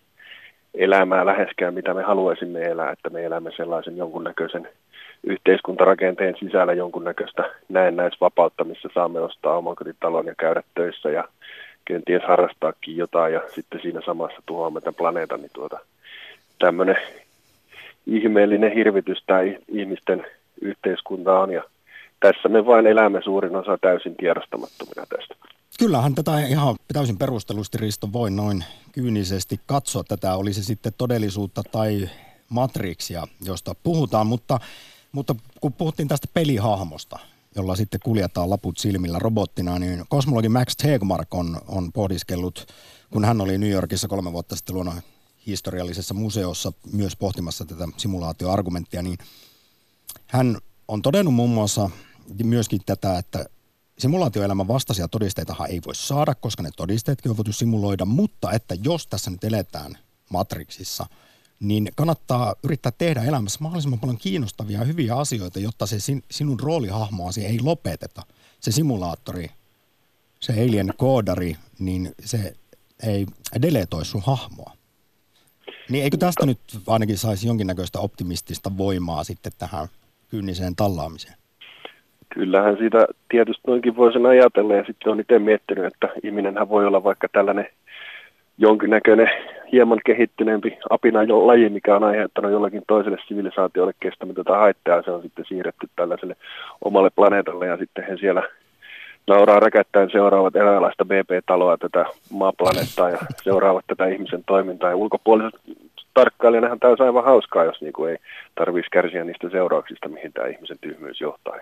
[0.75, 4.69] elämää läheskään, mitä me haluaisimme elää, että me elämme sellaisen jonkunnäköisen
[5.25, 11.25] yhteiskuntarakenteen sisällä jonkunnäköistä näennäisvapautta, missä saamme ostaa omakotitalon ja käydä töissä ja
[11.85, 13.33] kenties harrastaakin jotain.
[13.35, 15.79] Ja sitten siinä samassa tuhoamme tämän planeetan, niin tuota,
[16.59, 16.97] tämmöinen
[18.07, 20.27] ihmeellinen hirvitys tai ihmisten
[20.61, 21.51] yhteiskunta on.
[21.51, 21.63] Ja
[22.21, 25.35] tässä me vain elämme suurin osa täysin tiedostamattomina tästä.
[25.79, 31.63] Kyllähän tätä ihan täysin perustelusti Risto voi noin kyynisesti katsoa tätä, oli se sitten todellisuutta
[31.73, 32.09] tai
[32.49, 34.59] matriksia, josta puhutaan, mutta,
[35.13, 37.19] mutta kun puhuttiin tästä pelihahmosta,
[37.55, 42.67] jolla sitten kuljetaan laput silmillä robottina, niin kosmologi Max Tegmark on, on pohdiskellut,
[43.13, 45.03] kun hän oli New Yorkissa kolme vuotta sitten luona
[45.47, 49.19] historiallisessa museossa myös pohtimassa tätä simulaatioargumenttia, niin
[50.27, 51.91] hän on todennut muun muassa
[52.45, 53.47] myöskin tätä, että
[53.99, 59.07] simulaatioelämän vastaisia todisteitahan ei voi saada, koska ne todisteetkin on voitu simuloida, mutta että jos
[59.07, 59.99] tässä nyt eletään
[60.31, 61.07] Matrixissa–
[61.61, 66.61] niin kannattaa yrittää tehdä elämässä mahdollisimman paljon kiinnostavia ja hyviä asioita, jotta se sin, sinun
[66.61, 68.23] roolihahmoasi ei lopeteta.
[68.61, 69.47] Se simulaattori,
[70.41, 72.53] se alien koodari, niin se
[73.07, 73.27] ei
[73.63, 74.73] deletoi sun hahmoa.
[75.91, 79.89] Niin eikö tästä nyt ainakin saisi jonkinnäköistä optimistista voimaa sitten tähän
[80.29, 81.35] kynniseen tallaamiseen?
[82.35, 87.05] Kyllähän siitä tietysti noinkin voisin ajatella ja sitten on itse miettinyt, että ihminenhän voi olla
[87.05, 87.67] vaikka tällainen
[88.59, 89.31] jonkinnäköinen
[89.73, 95.03] hieman kehittyneempi apina jo laji, mikä on aiheuttanut jollakin toiselle sivilisaatiolle kestämätöntä haittaa.
[95.03, 96.37] Se on sitten siirretty tällaiselle
[96.85, 98.43] omalle planeetalle ja sitten he siellä
[99.27, 104.91] nauraa räkättäen seuraavat eräänlaista BP-taloa tätä maaplaneettaa ja seuraavat tätä ihmisen toimintaa.
[104.91, 105.61] Ja ulkopuoliset
[106.15, 108.19] tarkkailijanahan tämä olisi aivan hauskaa, jos niin kuin ei
[108.55, 111.55] tarvitsisi kärsiä niistä seurauksista, mihin tämä ihmisen tyhmyys johtaa.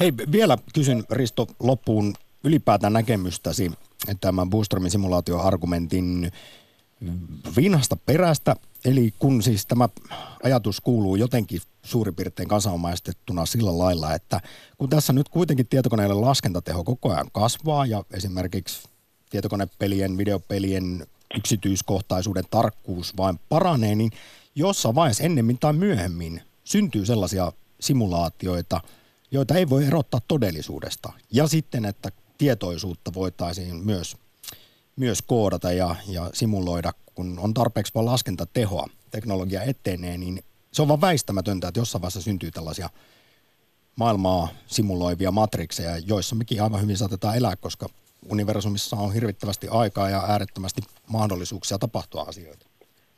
[0.00, 2.12] Hei, vielä kysyn Risto loppuun
[2.44, 3.70] ylipäätään näkemystäsi
[4.20, 6.30] tämän Boostromin simulaatioargumentin
[7.56, 8.56] vinhasta perästä.
[8.84, 9.88] Eli kun siis tämä
[10.42, 14.40] ajatus kuuluu jotenkin suurin piirtein kansanomaistettuna sillä lailla, että
[14.78, 18.88] kun tässä nyt kuitenkin tietokoneelle laskentateho koko ajan kasvaa ja esimerkiksi
[19.30, 24.10] tietokonepelien, videopelien yksityiskohtaisuuden tarkkuus vain paranee, niin
[24.54, 28.80] jossain vaiheessa ennemmin tai myöhemmin syntyy sellaisia simulaatioita,
[29.30, 31.12] joita ei voi erottaa todellisuudesta.
[31.32, 34.16] Ja sitten, että tietoisuutta voitaisiin myös,
[34.96, 40.38] myös koodata ja, ja simuloida, kun on tarpeeksi vaan laskentatehoa, teknologia etenee, niin
[40.72, 42.88] se on vaan väistämätöntä, että jossain vaiheessa syntyy tällaisia
[43.96, 47.86] maailmaa simuloivia matrikseja, joissa mekin aivan hyvin saatetaan elää, koska
[48.30, 50.82] universumissa on hirvittävästi aikaa ja äärettömästi
[51.12, 52.66] mahdollisuuksia tapahtua asioita.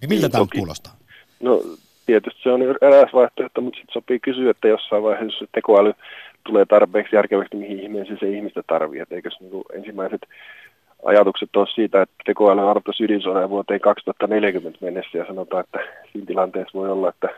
[0.01, 0.97] Niin miltä niin, tämä kuulostaa?
[1.41, 1.63] No
[2.07, 5.93] tietysti se on eräs vaihtoehto, mutta sitten sopii kysyä, että jossain vaiheessa tekoäly
[6.47, 9.17] tulee tarpeeksi järkevästi, mihin ihmeeseen se ihmistä tarvitsee.
[9.17, 10.21] Eikö niin ensimmäiset
[11.05, 15.79] ajatukset ole siitä, että tekoäly arvottaisi ydinsodan vuoteen 2040 mennessä ja sanotaan, että
[16.13, 17.29] siinä tilanteessa voi olla, että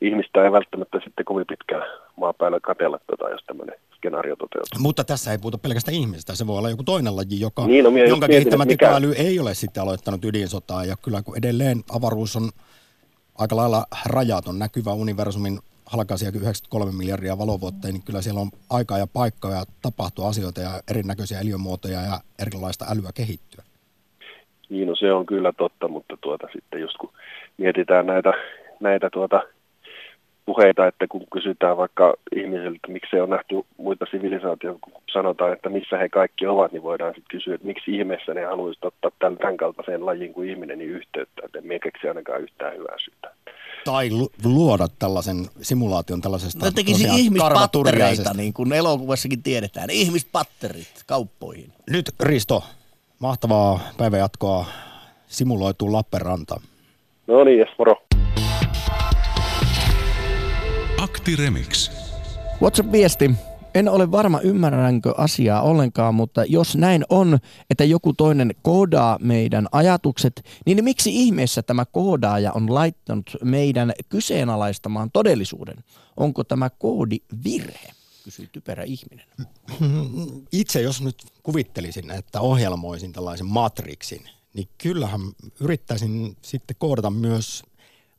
[0.00, 1.82] ihmistä ei välttämättä sitten kovin pitkään
[2.16, 4.80] maan päällä katella, tota, jos tämmöinen skenaario toteutuu.
[4.80, 7.90] Mutta tässä ei puhuta pelkästään ihmistä, se voi olla joku toinen laji, joka, niin, no,
[7.90, 9.22] jonka kehittämä tekoäly mikä...
[9.22, 10.84] ei ole sitten aloittanut ydinsotaa.
[10.84, 12.50] Ja kyllä kun edelleen avaruus on
[13.38, 19.06] aika lailla rajaton, näkyvä universumin halkaisia 93 miljardia valovuotta, niin kyllä siellä on aikaa ja
[19.06, 23.64] paikkaa ja tapahtuu asioita ja erinäköisiä eliömuotoja ja erilaista älyä kehittyä.
[24.68, 27.12] Niin, no se on kyllä totta, mutta tuota sitten just kun
[27.58, 28.32] mietitään näitä,
[28.80, 29.42] näitä tuota
[30.46, 35.68] puheita, että kun kysytään vaikka ihmisiltä, että miksi on nähty muita sivilisaatioita, kun sanotaan, että
[35.68, 39.38] missä he kaikki ovat, niin voidaan sitten kysyä, että miksi ihmeessä ne haluaisivat ottaa tämän,
[39.38, 43.34] tämän kaltaiseen lajiin kuin ihminen niin yhteyttä, että en keksi ainakaan yhtään hyvää syytä.
[43.86, 44.10] Tai
[44.44, 49.90] luoda tällaisen simulaation tällaisesta No tekisi ihmispattereita, niin kuin elokuvassakin tiedetään.
[49.90, 51.72] Ihmispatterit kauppoihin.
[51.90, 52.64] Nyt Risto,
[53.18, 54.66] mahtavaa päivänjatkoa
[55.26, 56.60] simuloitu Lappeenranta.
[57.26, 57.96] No niin, yes, moro.
[61.02, 61.90] Akti Remix.
[62.62, 63.30] WhatsApp-viesti.
[63.76, 67.38] En ole varma ymmärränkö asiaa ollenkaan, mutta jos näin on,
[67.70, 75.10] että joku toinen koodaa meidän ajatukset, niin miksi ihmeessä tämä koodaaja on laittanut meidän kyseenalaistamaan
[75.12, 75.76] todellisuuden?
[76.16, 77.90] Onko tämä koodi virhe?
[78.24, 79.26] Kysyy typerä ihminen.
[80.52, 84.22] Itse jos nyt kuvittelisin, että ohjelmoisin tällaisen matriksin,
[84.54, 85.20] niin kyllähän
[85.60, 87.62] yrittäisin sitten koodata myös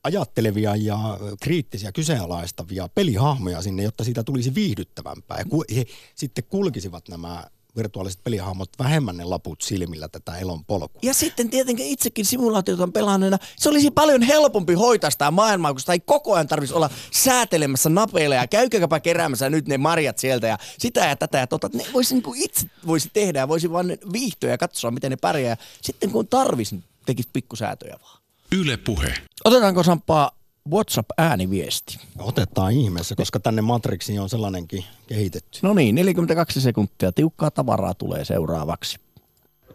[0.08, 0.98] ajattelevia ja
[1.40, 5.38] kriittisiä kyseenalaistavia pelihahmoja sinne, jotta siitä tulisi viihdyttävämpää.
[5.38, 5.84] Ja ku, he
[6.14, 7.44] sitten kulkisivat nämä
[7.76, 11.00] virtuaaliset pelihahmot vähemmän ne laput silmillä tätä elon polkua.
[11.02, 15.92] Ja sitten tietenkin itsekin simulaatiota pelaaneena, se olisi paljon helpompi hoitaa sitä maailmaa, kun sitä
[15.92, 20.58] ei koko ajan tarvitsisi olla säätelemässä napeilla ja käykääpä keräämässä nyt ne marjat sieltä ja
[20.78, 21.70] sitä ja tätä ja tota.
[21.72, 25.16] Ne voisi niin kuin itse voisi tehdä ja voisi vaan viihtyä ja katsoa, miten ne
[25.16, 25.56] pärjää.
[25.82, 28.18] Sitten kun tarvisi, tekisi pikkusäätöjä vaan.
[28.52, 29.14] Yle Puhe.
[29.44, 30.30] Otetaanko Sampaa
[30.70, 31.98] WhatsApp-ääniviesti?
[32.18, 35.58] Otetaan ihmeessä, koska tänne Matrixiin on sellainenkin kehitetty.
[35.62, 37.12] No niin, 42 sekuntia.
[37.12, 38.98] Tiukkaa tavaraa tulee seuraavaksi.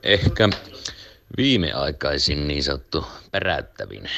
[0.03, 0.49] Ehkä
[1.38, 4.09] viimeaikaisin niin sanottu peräyttävin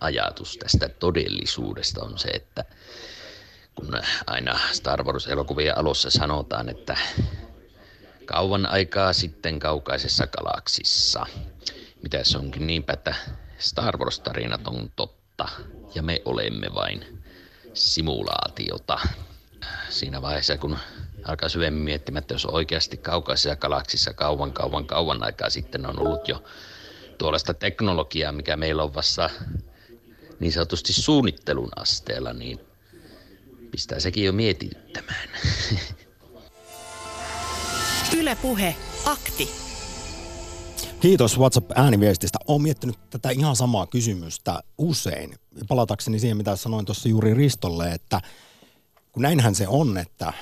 [0.00, 2.64] ajatus tästä todellisuudesta on se, että
[3.74, 6.96] kun aina Star Wars-elokuvien alussa sanotaan, että
[8.24, 11.26] kauan aikaa sitten kaukaisessa galaksissa.
[12.02, 13.14] Mitä se onkin niinpä, että
[13.62, 15.48] Star Wars-tarinat on totta
[15.94, 17.22] ja me olemme vain
[17.74, 19.00] simulaatiota.
[19.88, 20.78] Siinä vaiheessa, kun
[21.24, 26.28] alkaa syvemmin miettimään, että jos oikeasti kaukaisessa galaksissa kauan, kauan, kauan aikaa sitten on ollut
[26.28, 26.42] jo
[27.18, 29.30] tuollaista teknologiaa, mikä meillä on vasta
[30.40, 32.60] niin sanotusti suunnittelun asteella, niin
[33.70, 35.28] pistää sekin jo mietityttämään.
[38.18, 39.71] Ylepuhe akti.
[41.02, 42.38] Kiitos WhatsApp-ääniviestistä.
[42.48, 45.34] Olen miettinyt tätä ihan samaa kysymystä usein.
[45.68, 48.20] Palatakseni siihen, mitä sanoin tuossa juuri Ristolle, että
[49.12, 50.32] kun näinhän se on, että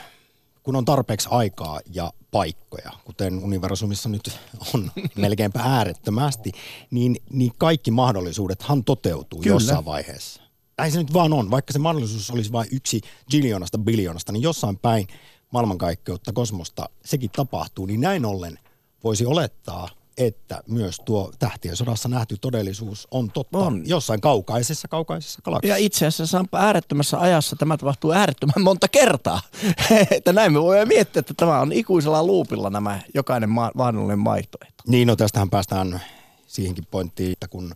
[0.62, 4.38] kun on tarpeeksi aikaa ja paikkoja, kuten universumissa nyt
[4.74, 6.52] on melkeinpä äärettömästi,
[6.90, 9.54] niin, niin kaikki mahdollisuudethan toteutuu Kyllä.
[9.54, 10.42] jossain vaiheessa.
[10.78, 11.50] Näin se nyt vaan on.
[11.50, 13.00] Vaikka se mahdollisuus olisi vain yksi
[13.30, 15.08] giljoonasta, biljoonasta, niin jossain päin
[15.50, 18.58] maailmankaikkeutta, kosmosta sekin tapahtuu, niin näin ollen
[19.04, 19.88] voisi olettaa–
[20.20, 23.82] että myös tuo tähtien sodassa nähty todellisuus on totta on.
[23.86, 25.76] jossain kaukaisessa, kaukaisessa galaksissa.
[25.76, 29.40] Ja itse asiassa äärettömässä ajassa tämä tapahtuu äärettömän monta kertaa.
[30.16, 34.82] että näin me voimme miettiä, että tämä on ikuisella luupilla nämä jokainen ma- mahdollinen vaihtoehto.
[34.86, 36.00] Niin, no tästähän päästään
[36.46, 37.74] siihenkin pointtiin, että kun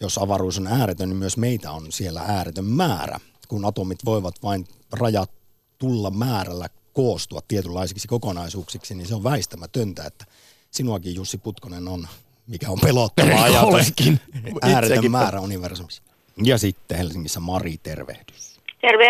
[0.00, 3.20] jos avaruus on ääretön, niin myös meitä on siellä ääretön määrä.
[3.48, 5.30] Kun atomit voivat vain rajat
[5.78, 10.24] tulla määrällä koostua tietynlaisiksi kokonaisuuksiksi, niin se on väistämätöntä, että
[10.72, 12.06] sinuakin Jussi Putkonen on,
[12.46, 14.20] mikä on pelottava ajatus, Olekin.
[14.74, 16.02] ääretön määrä universumissa.
[16.44, 18.60] Ja sitten Helsingissä Mari, tervehdys.
[18.80, 19.08] Terve.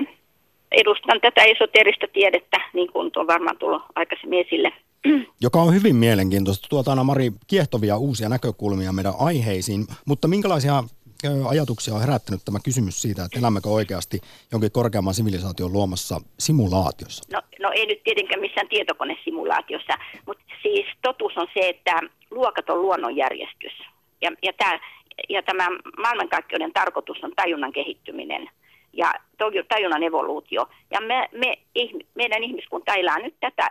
[0.73, 4.73] Edustan tätä esoterista tiedettä, niin kuin on varmaan tullut aikaisemmin esille.
[5.41, 6.67] Joka on hyvin mielenkiintoista.
[6.71, 10.85] Tuota aina Mari kiehtovia uusia näkökulmia meidän aiheisiin, mutta minkälaisia
[11.49, 14.21] ajatuksia on herättänyt tämä kysymys siitä, että elämmekö oikeasti
[14.53, 17.25] jonkin korkeamman sivilisaation luomassa simulaatiossa?
[17.33, 19.95] No, no ei nyt tietenkään missään tietokonesimulaatiossa,
[20.27, 22.01] mutta siis totuus on se, että
[22.31, 23.73] luokat on luonnonjärjestys.
[24.23, 24.81] Ja, ja, tää,
[25.29, 28.51] ja tämä maailmankaikkeuden tarkoitus on tajunnan kehittyminen
[28.93, 29.15] ja
[29.69, 30.67] tajunnan evoluutio.
[30.91, 31.55] Ja me, me,
[32.15, 33.71] meidän ihmiskunta elää nyt tätä,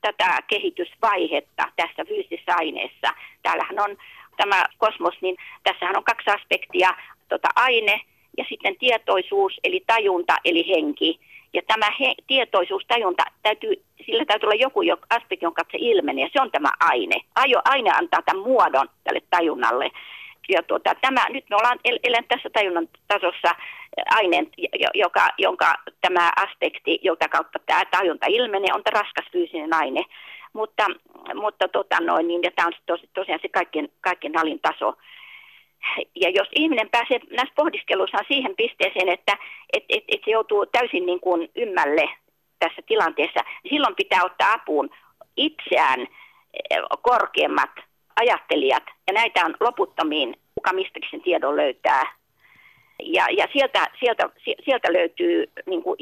[0.00, 3.10] tätä kehitysvaihetta tässä fyysisessä aineessa.
[3.42, 3.96] Täällähän on
[4.36, 6.94] tämä kosmos, niin tässähän on kaksi aspektia,
[7.28, 8.00] tota aine
[8.38, 11.20] ja sitten tietoisuus, eli tajunta, eli henki.
[11.56, 13.72] Ja tämä he, tietoisuus, tajunta, täytyy,
[14.06, 17.16] sillä täytyy olla joku jo, aspekti, jonka se ilmenee, ja se on tämä aine.
[17.34, 19.90] Aio, aine antaa tämän muodon tälle tajunnalle.
[20.48, 23.54] Ja tuota, tämä, nyt me ollaan el, elän tässä tajunnan tasossa
[24.10, 29.74] aineen, jo- joka, jonka tämä aspekti, jota kautta tämä tajunta ilmenee, on tämä raskas fyysinen
[29.74, 30.02] aine.
[30.52, 30.86] Mutta,
[31.34, 34.94] mutta tota noin, niin, ja tämä on tos, tosiaan se kaikkien, kaikkien alin taso.
[36.14, 39.36] Ja jos ihminen pääsee näissä pohdiskeluissaan siihen pisteeseen, että
[39.72, 42.08] et, et, et se joutuu täysin niin kuin ymmälle
[42.58, 44.90] tässä tilanteessa, niin silloin pitää ottaa apuun
[45.36, 47.70] itseään eh, korkeammat
[48.20, 52.16] ajattelijat, ja näitä on loputtomiin, kuka mistäkin sen tiedon löytää.
[53.02, 55.96] Ja, ja sieltä, sieltä, sie- sieltä löytyy niin kuin,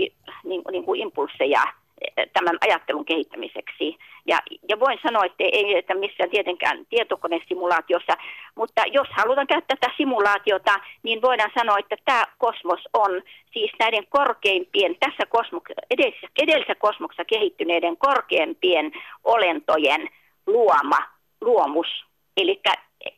[0.45, 1.84] niin, niin kuin impulseja eh,
[2.33, 3.97] tämän ajattelun kehittämiseksi.
[4.27, 4.39] Ja,
[4.69, 8.13] ja voin sanoa, että ei että missään tietenkään tietokonesimulaatiossa,
[8.55, 14.07] mutta jos halutaan käyttää tätä simulaatiota, niin voidaan sanoa, että tämä kosmos on siis näiden
[14.09, 18.93] korkeimpien, tässä kosmok- edellisessä, edellisessä kosmoksessa kehittyneiden korkeimpien
[19.25, 20.09] olentojen
[20.47, 20.99] luoma
[21.41, 22.05] luomus.
[22.37, 22.61] Eli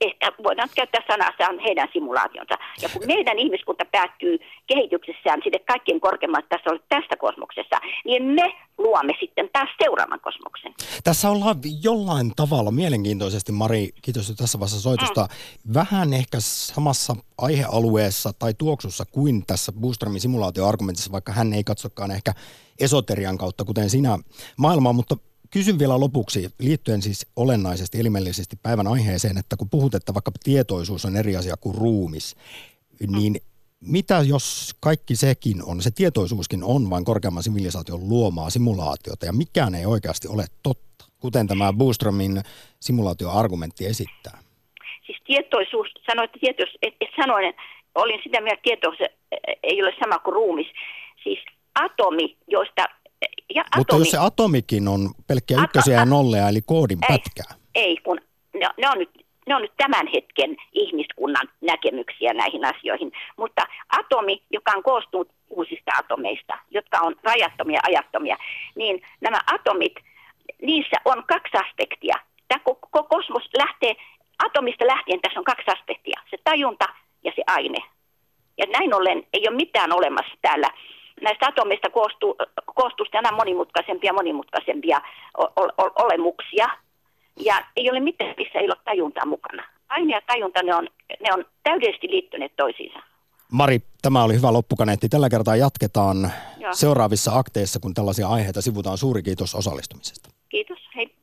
[0.01, 2.55] ehkä voidaan käyttää sanaa, se on heidän simulaationsa.
[2.83, 9.13] Ja kun meidän ihmiskunta päättyy kehityksessään sinne kaikkien korkeammalle tasolle tässä kosmoksessa, niin me luomme
[9.21, 10.75] sitten taas seuraavan kosmoksen.
[11.05, 15.75] Tässä ollaan jollain tavalla mielenkiintoisesti, Mari, kiitos jo tässä vaiheessa soitosta, mm.
[15.75, 22.33] vähän ehkä samassa aihealueessa tai tuoksussa kuin tässä Boostramin simulaatioargumentissa, vaikka hän ei katsokaan ehkä
[22.81, 24.19] esoterian kautta, kuten sinä
[24.57, 25.17] maailmaa, mutta
[25.51, 31.05] kysyn vielä lopuksi liittyen siis olennaisesti elimellisesti päivän aiheeseen, että kun puhut, että vaikka tietoisuus
[31.05, 32.37] on eri asia kuin ruumis,
[33.09, 33.37] niin
[33.81, 39.75] mitä jos kaikki sekin on, se tietoisuuskin on vain korkeamman sivilisaation luomaa simulaatiota ja mikään
[39.75, 42.43] ei oikeasti ole totta, kuten tämä Boostromin
[42.81, 44.39] simulaatioargumentti esittää?
[45.07, 47.63] Siis tietoisuus, sanoitte tietoisuus, et, et sanoin, että
[47.95, 49.09] olin sitä mieltä, että tietoisuus
[49.63, 50.67] ei ole sama kuin ruumis.
[51.23, 51.39] Siis
[51.75, 52.85] atomi, joista...
[53.55, 57.19] Ja Mutta atomi, jos se atomikin on pelkkiä ykkösiä ja nolleja, eli koodin Ei.
[57.19, 57.59] pätkää.
[57.75, 58.21] Ei, kun
[58.55, 59.11] ne, ne, on nyt,
[59.47, 63.13] ne on nyt tämän hetken ihmiskunnan näkemyksiä näihin asioihin.
[63.37, 68.37] Mutta atomi, joka on koostunut uusista atomeista, jotka on rajattomia ajattomia,
[68.75, 69.95] niin nämä atomit,
[70.63, 72.15] niissä on kaksi aspektia.
[72.49, 73.97] Tämä koko kosmos lähtee,
[74.39, 76.85] atomista lähtien tässä on kaksi aspektia, se tajunta
[77.25, 77.79] ja se aine.
[78.59, 80.71] Ja näin ollen ei ole mitään olemassa täällä.
[81.23, 82.37] Näistä atomeista koostuu,
[82.75, 85.01] koostuu sitten aina monimutkaisempia monimutkaisempia
[86.05, 86.67] olemuksia.
[87.37, 89.65] Ja ei ole mitään, missä ei ole tajuntaa mukana.
[89.89, 90.89] Aine ja tajunta, ne on,
[91.21, 92.99] ne on täydellisesti liittyneet toisiinsa.
[93.53, 95.09] Mari, tämä oli hyvä loppukaneetti.
[95.09, 96.73] Tällä kertaa jatketaan Joo.
[96.75, 98.99] seuraavissa akteissa, kun tällaisia aiheita sivutaan.
[98.99, 100.31] Suuri kiitos osallistumisesta.
[100.49, 101.15] Kiitos, hei.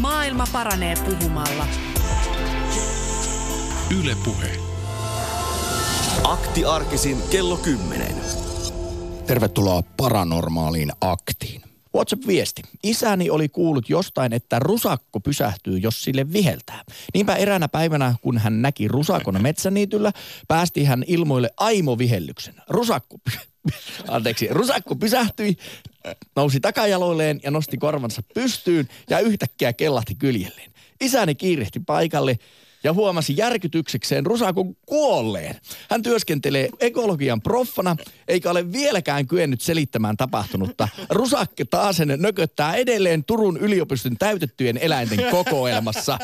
[0.00, 1.66] Maailma paranee puhumalla.
[4.00, 4.71] Yle Puhe.
[6.24, 8.14] Akti arkisin kello 10.
[9.26, 11.62] Tervetuloa paranormaaliin aktiin.
[11.94, 12.62] WhatsApp-viesti.
[12.82, 16.82] Isäni oli kuullut jostain, että rusakko pysähtyy, jos sille viheltää.
[17.14, 20.12] Niinpä eräänä päivänä, kun hän näki rusakon metsäniityllä,
[20.48, 22.54] päästi hän ilmoille aimovihellyksen.
[22.68, 23.16] Rusakko,
[24.08, 25.56] anteeksi, rusakko pysähtyi,
[26.36, 30.72] nousi takajaloilleen ja nosti korvansa pystyyn ja yhtäkkiä kellahti kyljelleen.
[31.00, 32.38] Isäni kiirehti paikalle
[32.84, 35.56] ja huomasi järkytyksekseen rusakon kuolleen.
[35.90, 37.96] Hän työskentelee ekologian proffana,
[38.28, 40.88] eikä ole vieläkään kyennyt selittämään tapahtunutta.
[41.10, 46.18] Rusakke taasen nököttää edelleen Turun yliopiston täytettyjen eläinten kokoelmassa.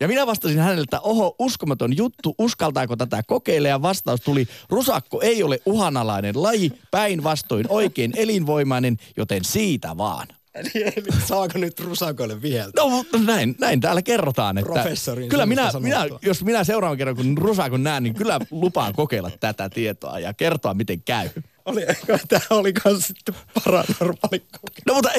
[0.00, 3.68] Ja minä vastasin häneltä, oho, uskomaton juttu, uskaltaako tätä kokeilla?
[3.68, 10.26] Ja vastaus tuli, rusakko ei ole uhanalainen laji, päinvastoin oikein elinvoimainen, joten siitä vaan.
[10.54, 12.80] Eli, eli saako nyt rusakoille viheltä?
[12.80, 17.16] No mutta näin, näin täällä kerrotaan, että Professorin kyllä minä, minä, jos minä seuraavan kerran
[17.16, 21.28] kun rusakon näen, niin kyllä lupaan kokeilla tätä tietoa ja kertoa miten käy.
[21.64, 21.82] Oli,
[22.28, 23.34] tämä oli kans sitten
[23.64, 24.42] paranormaali.
[24.86, 25.10] No mutta,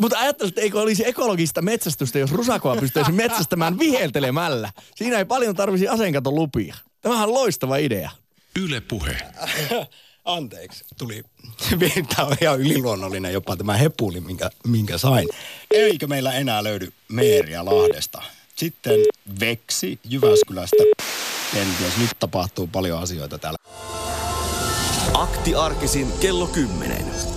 [0.00, 4.70] mutta ajattelin, että eikö olisi ekologista metsästystä, jos rusakoa pystyisi metsästämään viheltelemällä.
[4.94, 6.74] Siinä ei paljon tarvisi aseenkaton lupia.
[7.00, 8.10] Tämähän on loistava idea.
[8.60, 9.16] Yle Puhe.
[10.24, 11.22] Anteeksi, tuli.
[12.16, 15.28] Tämä on ihan yliluonnollinen jopa tämä hepuli, minkä, minkä sain.
[15.70, 18.22] Eikö meillä enää löydy Meeriä Lahdesta?
[18.56, 19.00] Sitten
[19.40, 20.76] Veksi Jyväskylästä.
[21.54, 23.58] Kenties nyt tapahtuu paljon asioita täällä.
[25.14, 27.33] Akti arkisin kello 10.